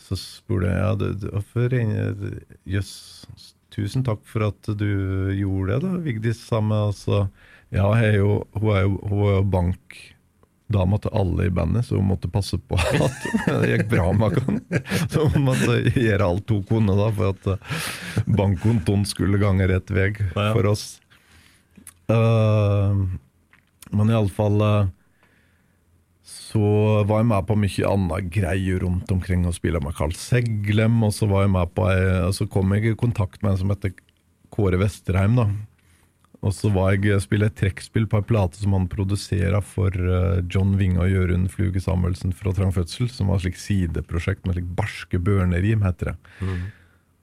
[0.04, 2.94] så spurte jeg ja, du, hvorfor Jøss,
[3.34, 4.90] yes, tusen takk for at du
[5.34, 6.42] gjorde det, da, Vigdis.
[6.44, 6.92] sa meg.
[6.92, 7.28] altså,
[7.74, 11.98] ja, er jo, hun er jo, hun er jo bankdama til alle i bandet, så
[11.98, 13.24] hun måtte passe på at
[13.64, 14.84] det gikk bra med henne.
[15.08, 17.80] Så hun måtte gjøre alt hun kunne da, for at eh,
[18.28, 20.86] bankkontoen skulle gange rett vei for oss.
[22.12, 23.08] Uh,
[23.96, 24.92] men iallfall uh,
[26.54, 31.00] så var jeg med på mye annet greier rundt omkring og spilte med Carl Seglem,
[31.08, 33.62] og så var jeg med på ei- og så kom jeg i kontakt med en
[33.64, 33.96] som heter
[34.54, 35.48] Kåre Vesterheim, da.
[36.44, 40.44] Og så var jeg spille et trekkspill på ei plate som han produserer for eh,
[40.52, 44.58] John Winge og Jørund Fluge Samuelsen fra Trang Fødsel, som var et slikt sideprosjekt med
[44.60, 46.18] slik barske børnerim, heter det.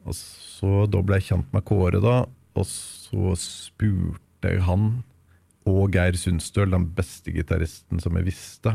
[0.09, 2.17] Og så Da ble jeg kjent med Kåre, da,
[2.57, 5.03] og så spurte jeg han
[5.69, 8.75] og Geir Sundstøl, den beste gitaristen som jeg visste,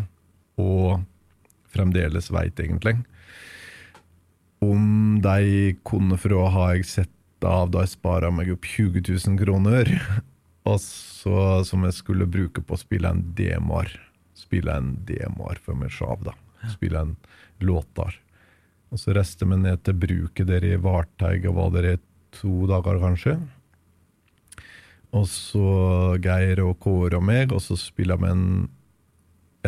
[0.61, 1.03] og
[1.75, 2.97] fremdeles veit, egentlig,
[4.63, 9.39] om de kunne fra ha jeg sett av da jeg spara meg opp 20 000
[9.41, 9.91] kroner,
[10.69, 13.91] og så som jeg skulle bruke på å spille en demoar.
[14.35, 16.33] Spille en demoar for meg sjav, da.
[16.71, 17.13] Spille en
[17.61, 18.17] låtar.
[18.93, 21.95] Og så reiste vi ned til bruket der i Varteig og var der i
[22.35, 23.37] to dager, kanskje.
[25.15, 25.67] Og så
[26.23, 28.47] Geir og Kåre og meg, og så spiller vi en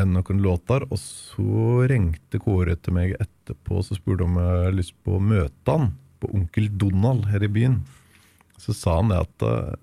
[0.05, 0.85] noen låter.
[0.91, 5.15] Og så ringte Kåre til meg etterpå og så spurte om jeg hadde lyst på
[5.17, 7.79] å møte han på Onkel Donald her i byen.
[8.61, 9.73] Så sa han det at eh,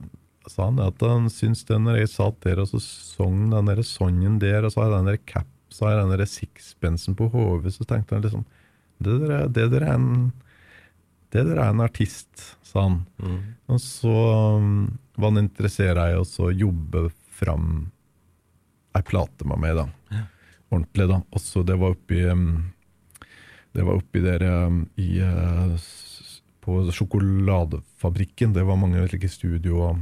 [0.50, 3.70] sa han det at han syntes det når jeg satt der og så sang den
[3.70, 7.16] der sangen der, og så har jeg den der cap, så har den der sixpensen
[7.18, 8.44] på hodet, så tenkte han liksom
[9.02, 10.10] det der, er- det der er en
[11.34, 13.00] det der er en artist, sa han.
[13.66, 14.12] Og så
[14.54, 14.84] um,
[15.18, 17.88] var han interessert i å så jobbe fram
[18.94, 20.24] ei plate med meg, da.
[20.72, 21.20] Ordentlig, da.
[21.34, 22.22] Og så det var oppi
[23.74, 24.44] Det var oppi der
[25.00, 25.74] i uh,
[26.64, 28.54] På sjokoladefabrikken.
[28.54, 29.98] Det var mange slike studioer.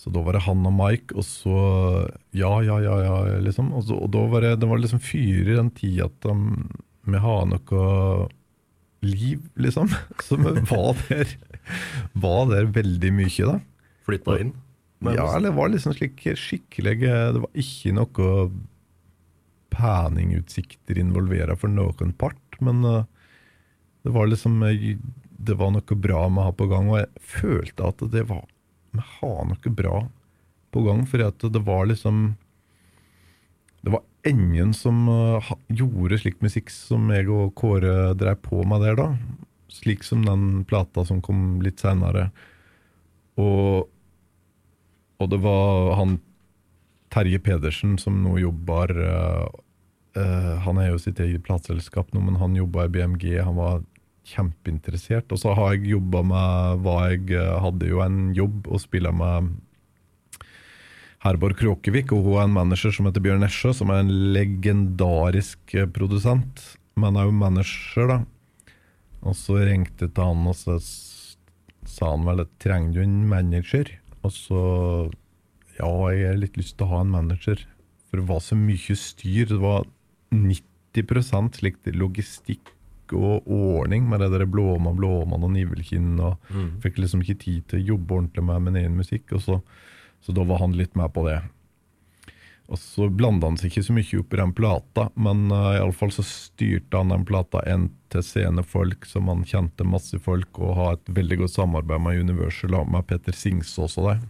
[0.00, 1.56] Så da var det han og Mike, og så
[2.32, 3.72] Ja, ja, ja, ja, liksom.
[3.76, 6.36] Og, så, og da var det, det var liksom i den tida at de
[7.10, 8.28] vi har noe
[9.00, 9.88] liv, liksom.
[10.26, 11.36] Så vi var der,
[12.12, 13.56] var der veldig mye, da.
[14.08, 14.52] Flytta inn?
[15.00, 18.26] Ja, eller det var liksom slik skikkelig Det var ikke noe
[19.70, 23.04] peningutsikter involvert for noen part, men eh,
[24.04, 24.96] det var liksom eh,
[25.30, 28.44] Det var noe bra vi ha på gang, og jeg følte at det var
[28.92, 30.04] Vi ha noe bra
[30.70, 32.34] på gang, for det var liksom
[33.80, 38.84] Det var ingen som eh, gjorde slik musikk som jeg og Kåre drev på med
[38.84, 39.08] der da.
[39.70, 42.28] Slik som den plata som kom litt senere.
[43.38, 43.88] Og
[45.20, 46.18] og det var han
[47.10, 49.48] Terje Pedersen som nå jobber uh,
[50.64, 53.26] Han er jo sitt eget plateselskap nå, men han jobba i BMG.
[53.46, 53.82] Han var
[54.26, 55.30] kjempeinteressert.
[55.32, 59.12] Og så har jeg jobba med hva jeg eh, hadde jo en jobb og spilla
[59.14, 59.52] med
[61.24, 65.76] Herborg Kråkevik, og hun er en manager som heter Bjørn Nesjø, som er en legendarisk
[65.94, 66.64] produsent.
[67.00, 68.18] Men er jo manager, da.
[69.20, 73.18] Og så ringte jeg til han, og så sa han vel at trenger du en
[73.28, 73.92] manager?
[74.26, 74.62] Og så
[75.80, 77.62] Ja, jeg har litt lyst til å ha en manager.
[78.10, 79.46] For det var så mye styr.
[79.48, 79.86] Det var
[80.34, 81.60] 90%
[81.96, 82.74] logistikk
[83.16, 86.18] og ordning med det der blåmann, blåmann og nivelkinn.
[86.20, 86.36] Og
[86.82, 89.32] fikk liksom ikke tid til å jobbe ordentlig med min egen musikk.
[89.32, 89.60] Og så,
[90.20, 91.40] så da var han litt med på det.
[92.70, 95.80] Og så blanda han seg ikke så mye opp i den plata, men uh, i
[95.82, 100.60] alle fall så styrte han den plata en til scenefolk som han kjente masse folk,
[100.62, 104.20] og har et veldig godt samarbeid med Universal og med Petter Singsås og det.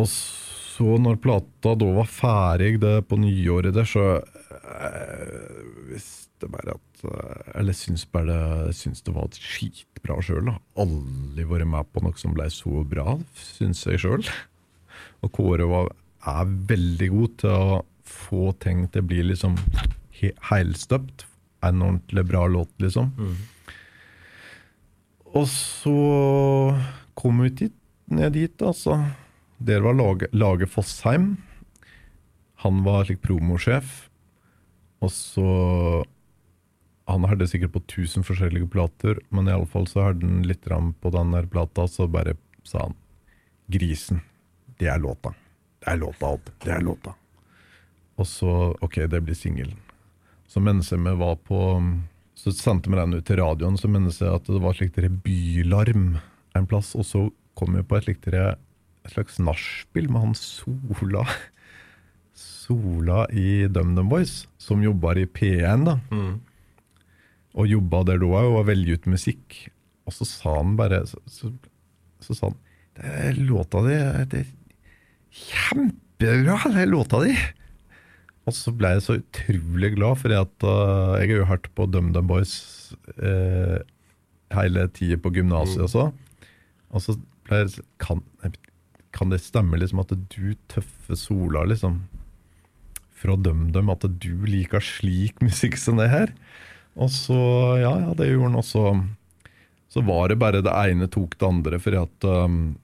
[0.00, 5.58] Og så, når plata da var ferdig det på nyåret der, så uh,
[5.90, 10.48] visste bare at uh, Eller syns bare det, syns det var skitbra sjøl.
[10.80, 14.24] Aldri vært med på noe som ble så bra, syns jeg sjøl.
[15.22, 15.90] Og Kåre var,
[16.26, 17.80] er veldig god til å
[18.12, 19.56] få ting til å bli liksom
[20.18, 21.26] he heilstøpt.
[21.62, 23.12] En ordentlig bra låt, liksom.
[25.32, 25.98] Og så
[27.18, 27.76] kom vi dit,
[28.10, 28.98] ned dit, altså.
[29.62, 31.36] Der var Lage, Lage Fossheim.
[32.64, 34.08] Han var slik promosjef.
[35.02, 35.46] Og så
[37.10, 41.32] Han hadde sikkert på 1000 forskjellige plater, men iallfall så hadde han litt på den
[41.34, 42.94] der plata, så bare sa han
[43.68, 44.22] 'Grisen'.
[44.82, 45.30] Det er låta.
[45.78, 46.48] Det er låta, Odd.
[46.64, 47.14] Det er låta.
[48.18, 49.78] Og så Ok, det blir singelen.
[50.48, 51.58] Så mens vi var på
[52.34, 55.08] Så sendte vi den ut til radioen, så minnes jeg at det var slik dere
[55.08, 56.16] bylarm
[56.58, 56.96] en plass.
[56.98, 57.20] Og så
[57.54, 61.22] kom vi på et slikt et slags nachspiel med han Sola.
[62.34, 66.00] Sola i DumDum Boys, som jobber i P1, da.
[67.54, 69.68] Og jobba der da òg, og var veldig ute musikk.
[70.08, 71.52] Og så sa han bare Så, så,
[72.18, 72.58] så sa han
[72.92, 73.94] det er låta di
[74.28, 74.48] det er
[75.32, 77.34] kjempebra, er låta di!
[78.42, 81.86] Og så ble jeg så utrolig glad, for at, uh, jeg har jo hørt på
[81.86, 82.54] DumDum Boys
[83.22, 83.78] uh,
[84.52, 86.08] hele tida på gymnaset også.
[86.92, 87.16] Og så
[87.46, 88.20] ble jeg kan,
[89.14, 92.02] kan det stemme liksom at du tøffe Sola, liksom,
[93.22, 96.34] fra DumDum, at du liker slik musikk som det her?
[96.98, 97.38] Og så,
[97.80, 98.86] ja, ja, det gjorde han også.
[99.92, 102.74] Så var det bare det ene tok det andre, for at um,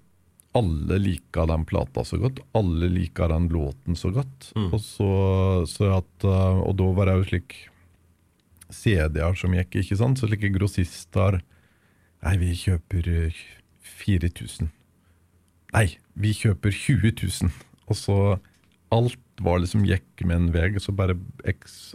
[0.56, 2.40] alle liker den plata så godt.
[2.56, 4.50] Alle liker den låten så godt.
[4.72, 5.10] Og, så,
[5.68, 7.56] så at, uh, og da var det jo slik
[8.72, 10.20] CD-er som gikk, ikke sant?
[10.20, 11.40] Så slike grossister
[12.18, 13.42] Nei, vi kjøper uh,
[14.00, 14.72] 4000.
[15.76, 15.86] Nei,
[16.18, 17.52] vi kjøper 20 000.
[17.88, 18.18] Og så
[18.94, 21.14] alt var liksom gikk med en vei, så bare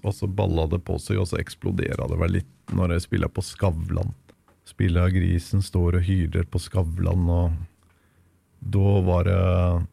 [0.03, 3.33] og så balla det på seg, og så eksplodera det vel litt når jeg spiller
[3.33, 4.13] på Skavlan.
[4.69, 7.57] Spiller grisen står og hyler på Skavlan, og
[8.63, 9.85] da var det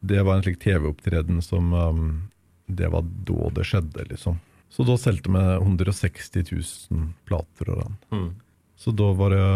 [0.00, 2.30] Det var en slik TV-opptreden som um,
[2.66, 4.38] Det var da det skjedde, liksom.
[4.70, 6.44] Så da solgte vi 160
[6.90, 7.96] 000 plater av den.
[8.10, 8.30] Mm.
[8.76, 9.46] Så da var det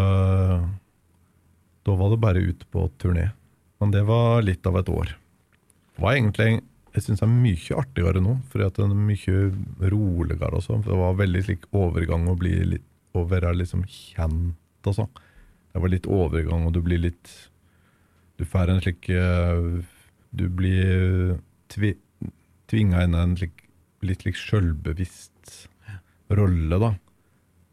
[1.85, 3.31] Da var det bare ut på turné.
[3.79, 5.15] Men det var litt av et år.
[5.95, 6.61] Det var egentlig
[6.91, 9.35] Jeg syns det er mye artigere nå, for det er mye
[9.79, 10.81] roligere Også.
[10.83, 15.09] For Det var veldig slik overgang å bli litt å være liksom kjent og sånn.
[15.71, 17.31] Det var litt overgang, og du blir litt
[18.39, 19.83] Du får en slik eh,
[20.31, 21.37] Du blir
[21.71, 21.93] tvi,
[22.71, 23.63] tvinga inn i en slik,
[24.03, 25.69] litt slik sjølbevisst
[26.31, 26.91] rolle, da.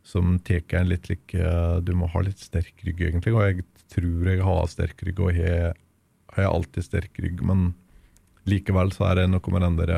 [0.06, 3.34] Som tar en litt slik eh, Du må ha litt sterk rygg, egentlig.
[3.34, 7.72] Og jeg tror jeg har sterk rygg, og har jeg alltid sterk rygg, men
[8.48, 9.94] likevel så er det noe med den der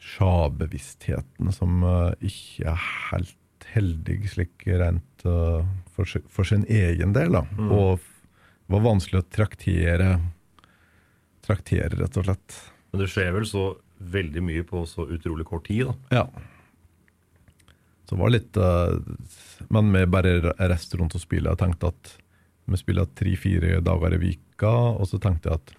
[0.00, 3.36] sjabevisstheten som eh, ikke er helt
[3.70, 5.26] heldig slik rent
[6.00, 7.36] for, for sin egen del.
[7.56, 7.70] Mm.
[7.70, 10.14] Og det var vanskelig å traktere,
[11.46, 12.58] traktere, rett og slett.
[12.90, 13.64] Men det skjer vel så
[14.00, 16.20] veldig mye på så utrolig kort tid, da.
[16.22, 16.24] Ja.
[18.08, 18.96] Så det var litt uh,
[19.70, 21.52] Men vi bare reiste rundt og spilte.
[21.52, 22.14] Jeg tenkte at
[22.70, 25.74] vi spiller tre-fire dager i vika, og så tenkte jeg at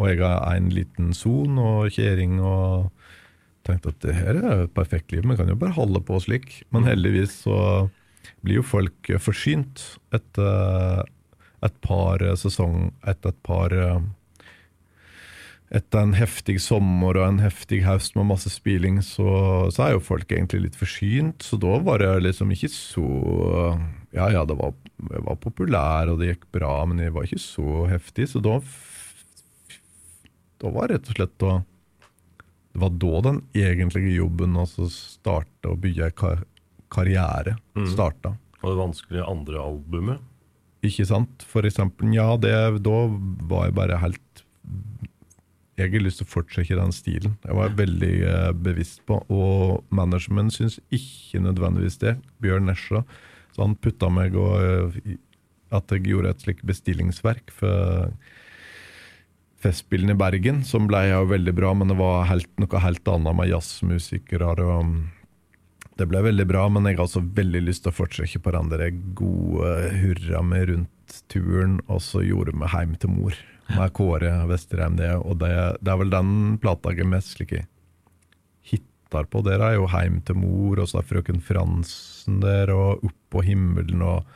[0.00, 2.90] Og jeg har en liten son og kjerring og
[3.64, 6.62] tenkte at det her er et perfekt liv, vi kan jo bare holde på slik.
[6.74, 7.58] Men heldigvis så
[8.42, 11.04] blir jo folk eh, forsynt etter
[11.62, 14.02] et par eh, sesong, etter et par eh,
[15.72, 20.04] etter en heftig sommer og en heftig høst med masse spilling, så, så er jo
[20.04, 21.46] folk egentlig litt forsynt.
[21.46, 23.06] Så da var det liksom ikke så
[24.12, 24.74] Ja, ja, det var,
[25.08, 28.28] jeg var populær, og det gikk bra, men det var ikke så heftig.
[28.34, 28.58] Så da
[30.60, 31.62] Da var rett og slett da
[32.74, 36.12] Det var da den egentlige jobben å starte å bygge
[36.92, 37.86] kar karriere Mm.
[37.94, 38.34] starta.
[38.62, 40.20] Og det vanskelige andre albumet.
[40.84, 41.42] Ikke sant?
[41.48, 42.98] For eksempel, ja, det, da
[43.48, 44.20] var jeg bare helt
[45.78, 47.32] Jeg har lyst til å fortsette den stilen.
[47.46, 52.12] Jeg var veldig eh, bevisst på, og management syns ikke nødvendigvis det.
[52.44, 53.00] Bjørn Nesja.
[53.56, 55.16] Så han putta meg og eh,
[55.72, 58.12] at jeg gjorde et slikt bestillingsverk for
[59.62, 63.36] Festspillene i Bergen, som ble jo veldig bra, men det var helt, noe helt annet
[63.38, 64.48] med jazzmusikere.
[64.52, 64.94] og
[66.00, 68.70] det ble veldig bra, men jeg har også veldig lyst til å fortsette på den
[68.72, 68.86] der
[69.18, 73.36] gode hurra med rundt turen, og så gjorde vi Heim til mor
[73.72, 74.96] med Kåre Vesterheim.
[75.00, 76.32] Det, og det, det er vel den
[76.62, 77.66] plata jeg mest slike
[78.68, 79.44] hittar på.
[79.44, 83.44] Der er jo Heim til mor, og så er Frøken Fransen der, og Opp på
[83.46, 84.26] himmelen og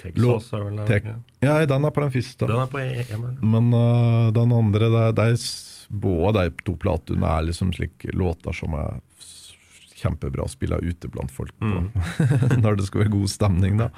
[0.00, 1.10] Texas er vel der,
[1.44, 2.46] Ja, den er på den første.
[2.48, 3.34] Den er på EM-en.
[3.40, 5.42] Men uh, den andre, det, det er
[5.90, 9.00] både de to platene er liksom slik låter som er
[10.00, 11.84] kjempebra å spille ute blant folk på.
[12.64, 13.90] Når det skal være god stemning, da.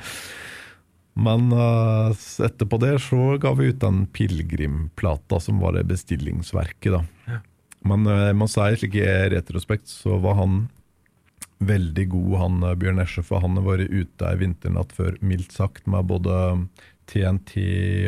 [1.13, 7.41] Men uh, etterpå det så ga vi ut den Pilegrimplata, som var det bestillingsverket, da.
[7.85, 10.63] Men uh, jeg må si, slik i retrospekt, så var han
[11.63, 15.55] veldig god, han øh, Bjørn Esje, for han har vært ute ei vinternatt før, mildt
[15.55, 16.35] sagt, med både
[17.11, 17.55] TNT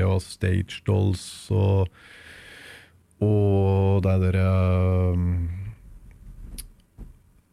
[0.07, 1.22] og Stage Dolls
[1.55, 1.92] og
[3.22, 4.36] og det der
[5.14, 5.47] um,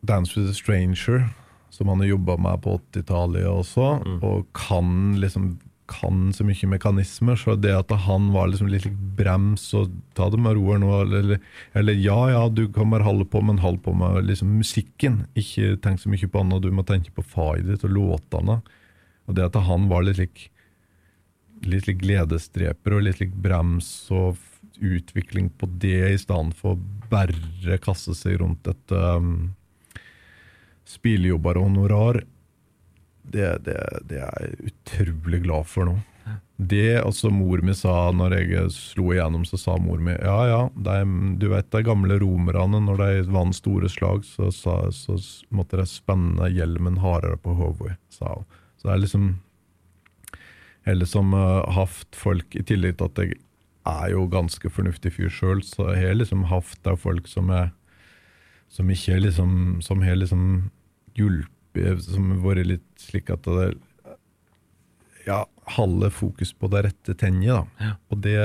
[0.02, 1.28] Dance with a Stranger,
[1.70, 3.90] som han har jobba med på 80-tallet også,
[4.22, 5.54] og kan liksom
[5.92, 8.88] kan så mye mekanismer, så det at han var liksom litt
[9.18, 11.42] brems og ta det med roer nå, eller,
[11.78, 15.26] eller ja, ja, du kan bare holde på, men hold på med liksom musikken.
[15.36, 18.62] Ikke tenk så mye på annet, du må tenke på faget ditt og låtene.
[19.28, 20.48] Og det at han var litt lik
[21.62, 24.40] litt lik gledesdreper og litt lik brems og
[24.82, 26.80] utvikling på det, i stedet for
[27.12, 29.52] bare kaste seg rundt et um,
[30.92, 32.22] spillejobber og honorar,
[33.32, 33.78] det, det,
[34.10, 36.00] det er jeg utrolig glad for nå.
[36.62, 40.60] Det altså mor mi sa når jeg slo igjennom, så sa mor mi ja ja,
[40.76, 40.98] de,
[41.42, 45.18] du vet de gamle romerne, når de vant store slag, så, sa, så
[45.50, 48.46] måtte de spenne hjelmen hardere på hodet, sa hun.
[48.78, 49.32] Så det er liksom
[50.84, 53.36] eller som uh, haft folk, i tillegg til at jeg
[53.90, 57.72] er jo ganske fornuftig fyr sjøl, så jeg har liksom haft folk som er
[58.72, 60.72] som ikke er liksom Som har liksom
[61.18, 63.72] hjulpet, som vært litt slik at det
[65.28, 65.46] Ja,
[65.78, 67.94] halve fokus på det rette tennet, da.
[68.10, 68.40] Og det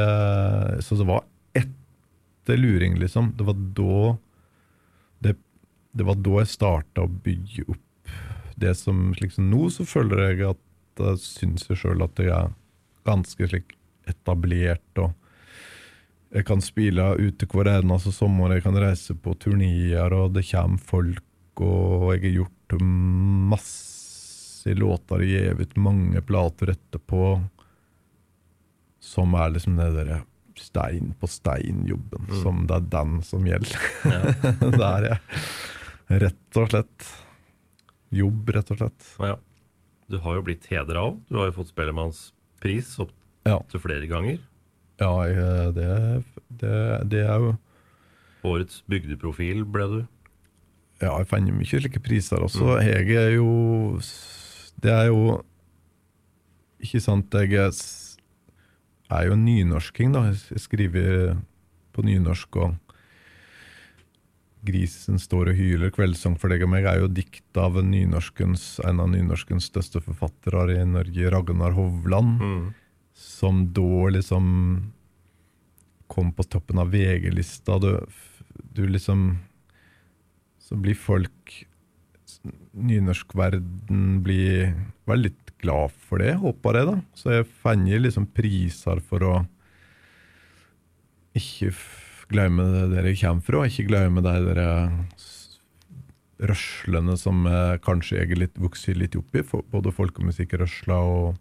[0.84, 1.24] Så det var
[1.56, 3.32] etter luring, liksom.
[3.36, 4.16] Det var da
[5.22, 5.36] Det,
[5.96, 7.82] det var da jeg starta å bygge opp
[8.56, 12.54] det som liksom Nå så føler jeg at jeg syns jeg sjøl at jeg er
[13.04, 13.74] ganske slik
[14.08, 14.80] etablert.
[14.96, 15.12] og
[16.32, 20.80] Jeg kan spille ute hver eneste sommer, jeg kan reise på turneer, og det kommer
[20.80, 21.22] folk.
[21.60, 22.55] Og jeg har gjort
[23.52, 27.20] masse låter og gitt ut mange plater etterpå,
[29.00, 30.22] som er liksom det derre
[30.58, 32.26] stein på stein-jobben.
[32.30, 32.40] Mm.
[32.42, 33.76] Som det er den som gjelder.
[34.08, 34.20] Ja.
[34.78, 35.18] det er jeg.
[36.24, 37.10] Rett og slett.
[38.16, 39.08] Jobb, rett og slett.
[39.20, 39.36] Ja.
[40.10, 41.20] Du har jo blitt hedra òg.
[41.28, 43.12] Du har jo fått Spellemannspris opp
[43.46, 44.38] Ja, til flere ganger.
[45.02, 45.12] ja
[45.76, 45.88] det,
[46.62, 46.76] det,
[47.12, 47.54] det er jo
[48.46, 49.98] Årets bygdeprofil ble du.
[51.02, 52.78] Ja, jeg finner mye slike priser også.
[52.78, 52.86] Mm.
[52.88, 53.50] Jeg er jo
[54.80, 55.42] Det er jo
[56.80, 57.72] Ikke sant, jeg er,
[59.10, 60.26] er jo nynorsking, da.
[60.50, 61.36] Jeg skriver
[61.96, 62.74] på nynorsk, og
[64.66, 68.80] 'Grisen står og hyler', 'Kveldssang for deg og meg', er jo dikt av en, nynorskens,
[68.84, 72.74] en av nynorskens største forfattere i Norge, Ragnar Hovland, Mm.
[73.14, 74.92] som da liksom
[76.08, 77.78] kom på toppen av VG-lista.
[77.80, 78.06] Du,
[78.74, 79.38] du liksom
[80.66, 81.54] Så blir folk
[82.76, 84.72] Nynorskverden blir
[85.08, 85.30] veldig
[85.62, 86.96] glad for det, håper jeg, da.
[87.16, 89.34] Så jeg finner liksom priser for å
[91.36, 91.70] ikke
[92.32, 94.60] glemme det der jeg kommer fra, ikke glemme de der
[95.16, 95.58] s-
[96.42, 101.38] røslene som eh, kanskje jeg er litt vokst litt opp i, både folkemusikkrørsla og,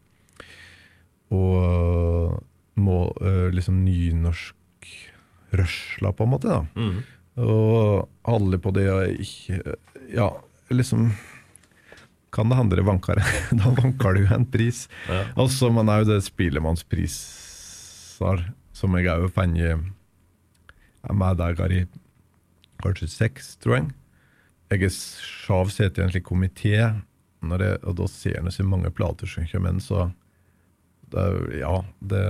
[1.35, 2.43] og
[2.79, 4.89] må, øh, liksom nynorsk
[5.55, 6.51] rørsla, på en måte.
[6.51, 6.61] da.
[6.75, 7.03] Mm.
[7.35, 8.85] Og alle på det
[10.13, 10.29] Ja,
[10.71, 11.11] liksom
[12.31, 13.15] Kan det handle vanker?
[13.59, 14.89] da vanker det jo en pris.
[15.07, 15.23] Ja.
[15.39, 18.39] Altså, man er jo det spillemannspriser
[18.75, 19.79] som jeg òg fant er
[21.15, 21.85] med der i
[22.83, 23.85] kanskje seks, tror jeg.
[24.73, 26.75] Jeg er sjav sitter i en slik komité,
[27.45, 30.11] og da ser jeg så mange plater som kommer inn, så
[31.13, 31.25] det,
[31.61, 32.25] Ja, det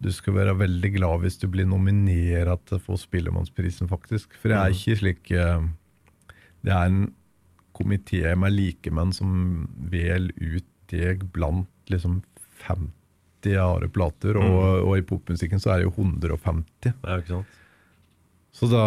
[0.00, 4.34] Du skal være veldig glad hvis du blir nominert til å få Spillemannsprisen, faktisk.
[4.40, 5.68] For det er ikke slik eh,
[6.64, 7.04] Det er en
[7.74, 12.20] komité med likemenn som velger ut deg blant liksom
[12.66, 16.92] 50 harde plater, og, og i popmusikken så er det jo 150.
[16.92, 17.60] Ja, ikke sant?
[18.54, 18.84] Så da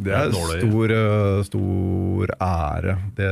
[0.00, 2.96] Det er stor, eh, stor ære.
[3.18, 3.28] Det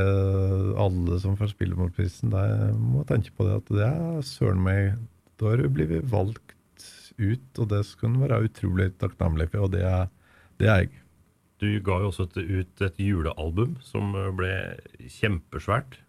[0.79, 2.33] Alle som får Spillemannsprisen,
[2.79, 4.93] må tenke på det at det er søren meg
[5.39, 6.52] Da har du blitt valgt
[7.21, 10.11] ut, og det skal en være utrolig takknemlig for, og det er,
[10.61, 10.91] det er jeg.
[11.61, 14.53] Du ga jo også et, ut et julealbum som eh, ble
[15.19, 15.99] kjempesvært.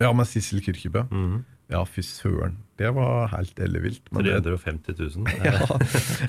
[0.00, 1.04] Ja, med Sissel Kyrkjebø.
[1.10, 1.42] -hmm.
[1.70, 2.56] Ja, fy søren.
[2.78, 4.02] Det var helt ellevilt.
[4.12, 5.26] men det- 350 000.
[5.44, 5.52] Ja,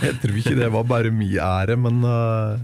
[0.06, 2.60] jeg tror ikke det var bare min ære, men uh,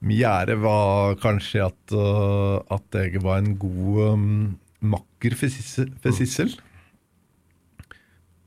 [0.00, 5.94] min ære var kanskje at, uh, at jeg var en god um, makker for Sissel,
[6.02, 6.52] for Sissel.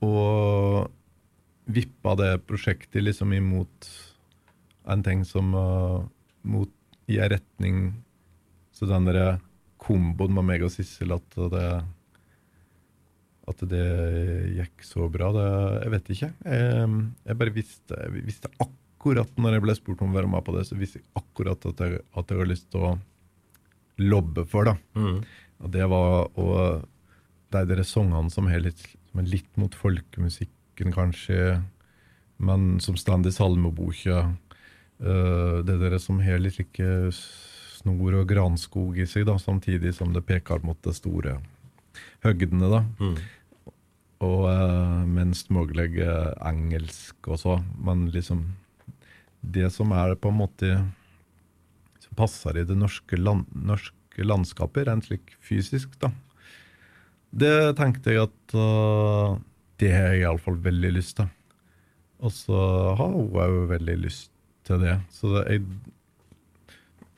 [0.01, 0.91] Og
[1.69, 3.89] vippa det prosjektet liksom imot
[4.89, 6.01] en ting som uh,
[6.41, 6.71] mot,
[7.09, 7.77] i en retning
[8.73, 9.39] Så den der
[9.79, 11.69] komboen med meg og Sissel at det
[13.49, 13.85] at det
[14.53, 15.45] gikk så bra, det,
[15.81, 16.27] jeg vet ikke.
[16.45, 16.89] Jeg,
[17.25, 20.53] jeg bare visste, jeg visste akkurat når jeg ble spurt om å være med på
[20.53, 22.93] det, så visste jeg akkurat at jeg, at jeg har lyst til å
[23.99, 24.75] lobbe for det.
[24.93, 25.17] Mm.
[25.65, 26.85] Og det var og
[27.55, 29.73] de der sangene som er litt, som er litt mot
[30.79, 31.61] folkemusikken, kanskje,
[32.37, 34.35] men som står i salmeboka.
[35.01, 40.13] Uh, det der som har litt like snor og granskog i seg, da, samtidig som
[40.13, 41.39] det peker mot de store
[42.23, 42.69] høgdene.
[42.69, 42.83] da.
[42.99, 43.17] Mm.
[44.21, 48.55] Og uh, minst mulig eh, engelsk og så, men liksom
[49.41, 50.83] Det som er på en måte
[52.03, 56.11] Som passer i det norske, land, norske landskapet, rent slik fysisk, da.
[57.31, 59.39] Det tenkte jeg at uh,
[59.79, 61.29] det har jeg iallfall veldig lyst til.
[62.19, 62.63] Og så
[62.99, 64.31] har hun òg veldig lyst
[64.67, 64.97] til det.
[65.13, 65.63] Så jeg,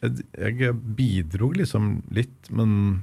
[0.03, 3.01] jeg, jeg bidro liksom litt, men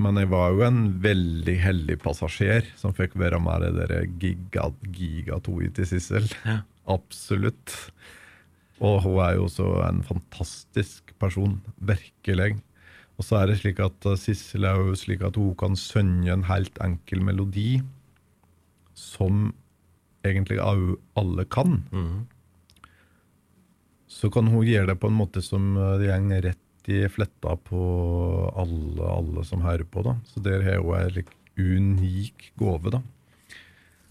[0.00, 4.06] men jeg var jo en veldig heldig passasjer som fikk være med i det der
[4.22, 6.28] giga, gigatoget til Sissel.
[6.46, 6.62] Ja.
[6.90, 7.74] Absolutt.
[8.80, 11.58] Og hun er jo også en fantastisk person.
[11.76, 12.54] Virkelig.
[13.20, 16.46] Og så er det slik at Sissel er jo slik at hun kan synge en
[16.48, 17.82] helt enkel melodi
[19.00, 19.50] som
[20.26, 21.80] egentlig alle kan.
[21.92, 22.26] mm.
[24.10, 27.54] Så kan hun gjøre det på en måte som uh, det går rett i fletta
[27.56, 27.80] på
[28.58, 30.02] alle, alle som hører på.
[30.02, 30.16] da.
[30.26, 32.90] Så der har hun like, unik gave.
[32.90, 33.02] da.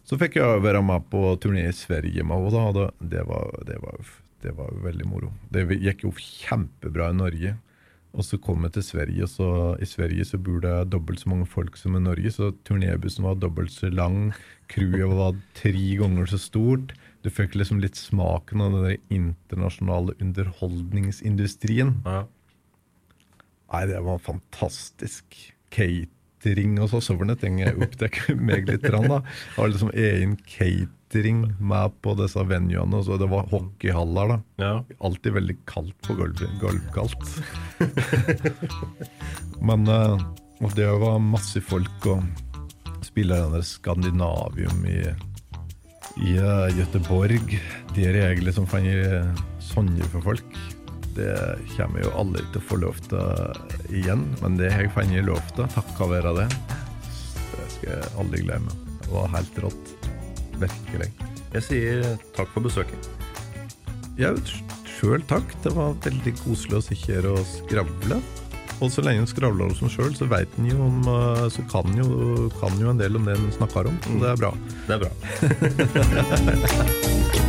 [0.07, 2.71] Så fikk jeg være med på turné i Sverige med henne.
[2.73, 3.25] det, det,
[3.67, 5.33] det, var, det var veldig moro.
[5.49, 7.57] Det gikk jo kjempebra i Norge.
[8.17, 11.29] Og så kom jeg til Sverige, og så i Sverige så bor det dobbelt så
[11.29, 14.31] mange folk som i Norge, så turnébussen var dobbelt så lang,
[14.71, 16.95] crewet var tre ganger så stort.
[17.21, 21.99] Du fikk liksom litt smaken av den der internasjonale underholdningsindustrien.
[22.07, 22.25] Ja.
[23.69, 25.37] Nei, det var fantastisk.
[25.69, 28.87] Catering og så, så var det ting jeg oppdaget meg litt.
[28.87, 29.19] da.
[29.21, 30.95] Det var liksom egen catering
[31.59, 33.03] med på disse venuene.
[33.03, 34.27] så Det var hockeyhaller.
[34.27, 34.39] da.
[34.57, 34.83] Ja.
[35.01, 36.49] Alltid veldig kaldt på gulvet.
[36.59, 37.41] Gulvkaldt.
[39.61, 40.19] Men uh,
[40.75, 42.23] det var masse folk og
[43.03, 45.01] spille den der Skandinavium i,
[46.27, 47.59] i eh, Göteborg.
[47.95, 50.59] De reglene som fanger sånne for folk,
[51.15, 51.31] det
[51.75, 54.27] kommer jo aldri til å få lov til igjen.
[54.43, 56.49] Men det har jeg funnet lov til, takket være det.
[57.55, 58.77] Det skal jeg aldri glemme.
[58.99, 59.98] Det var helt rått.
[60.59, 61.09] Virkelig.
[61.55, 62.03] Jeg sier
[62.35, 63.09] takk for besøket.
[64.19, 64.33] Ja,
[64.99, 65.47] sjøl takk.
[65.63, 68.19] Det var veldig koselig å sitte her og skravle.
[68.79, 71.87] Og så lenge en skravler som sjøl, så vet en jo om eh, Så kan
[71.97, 73.99] jo, kan jo en del om det en snakker om.
[74.05, 74.51] Så det er bra.
[74.87, 75.11] Det er bra.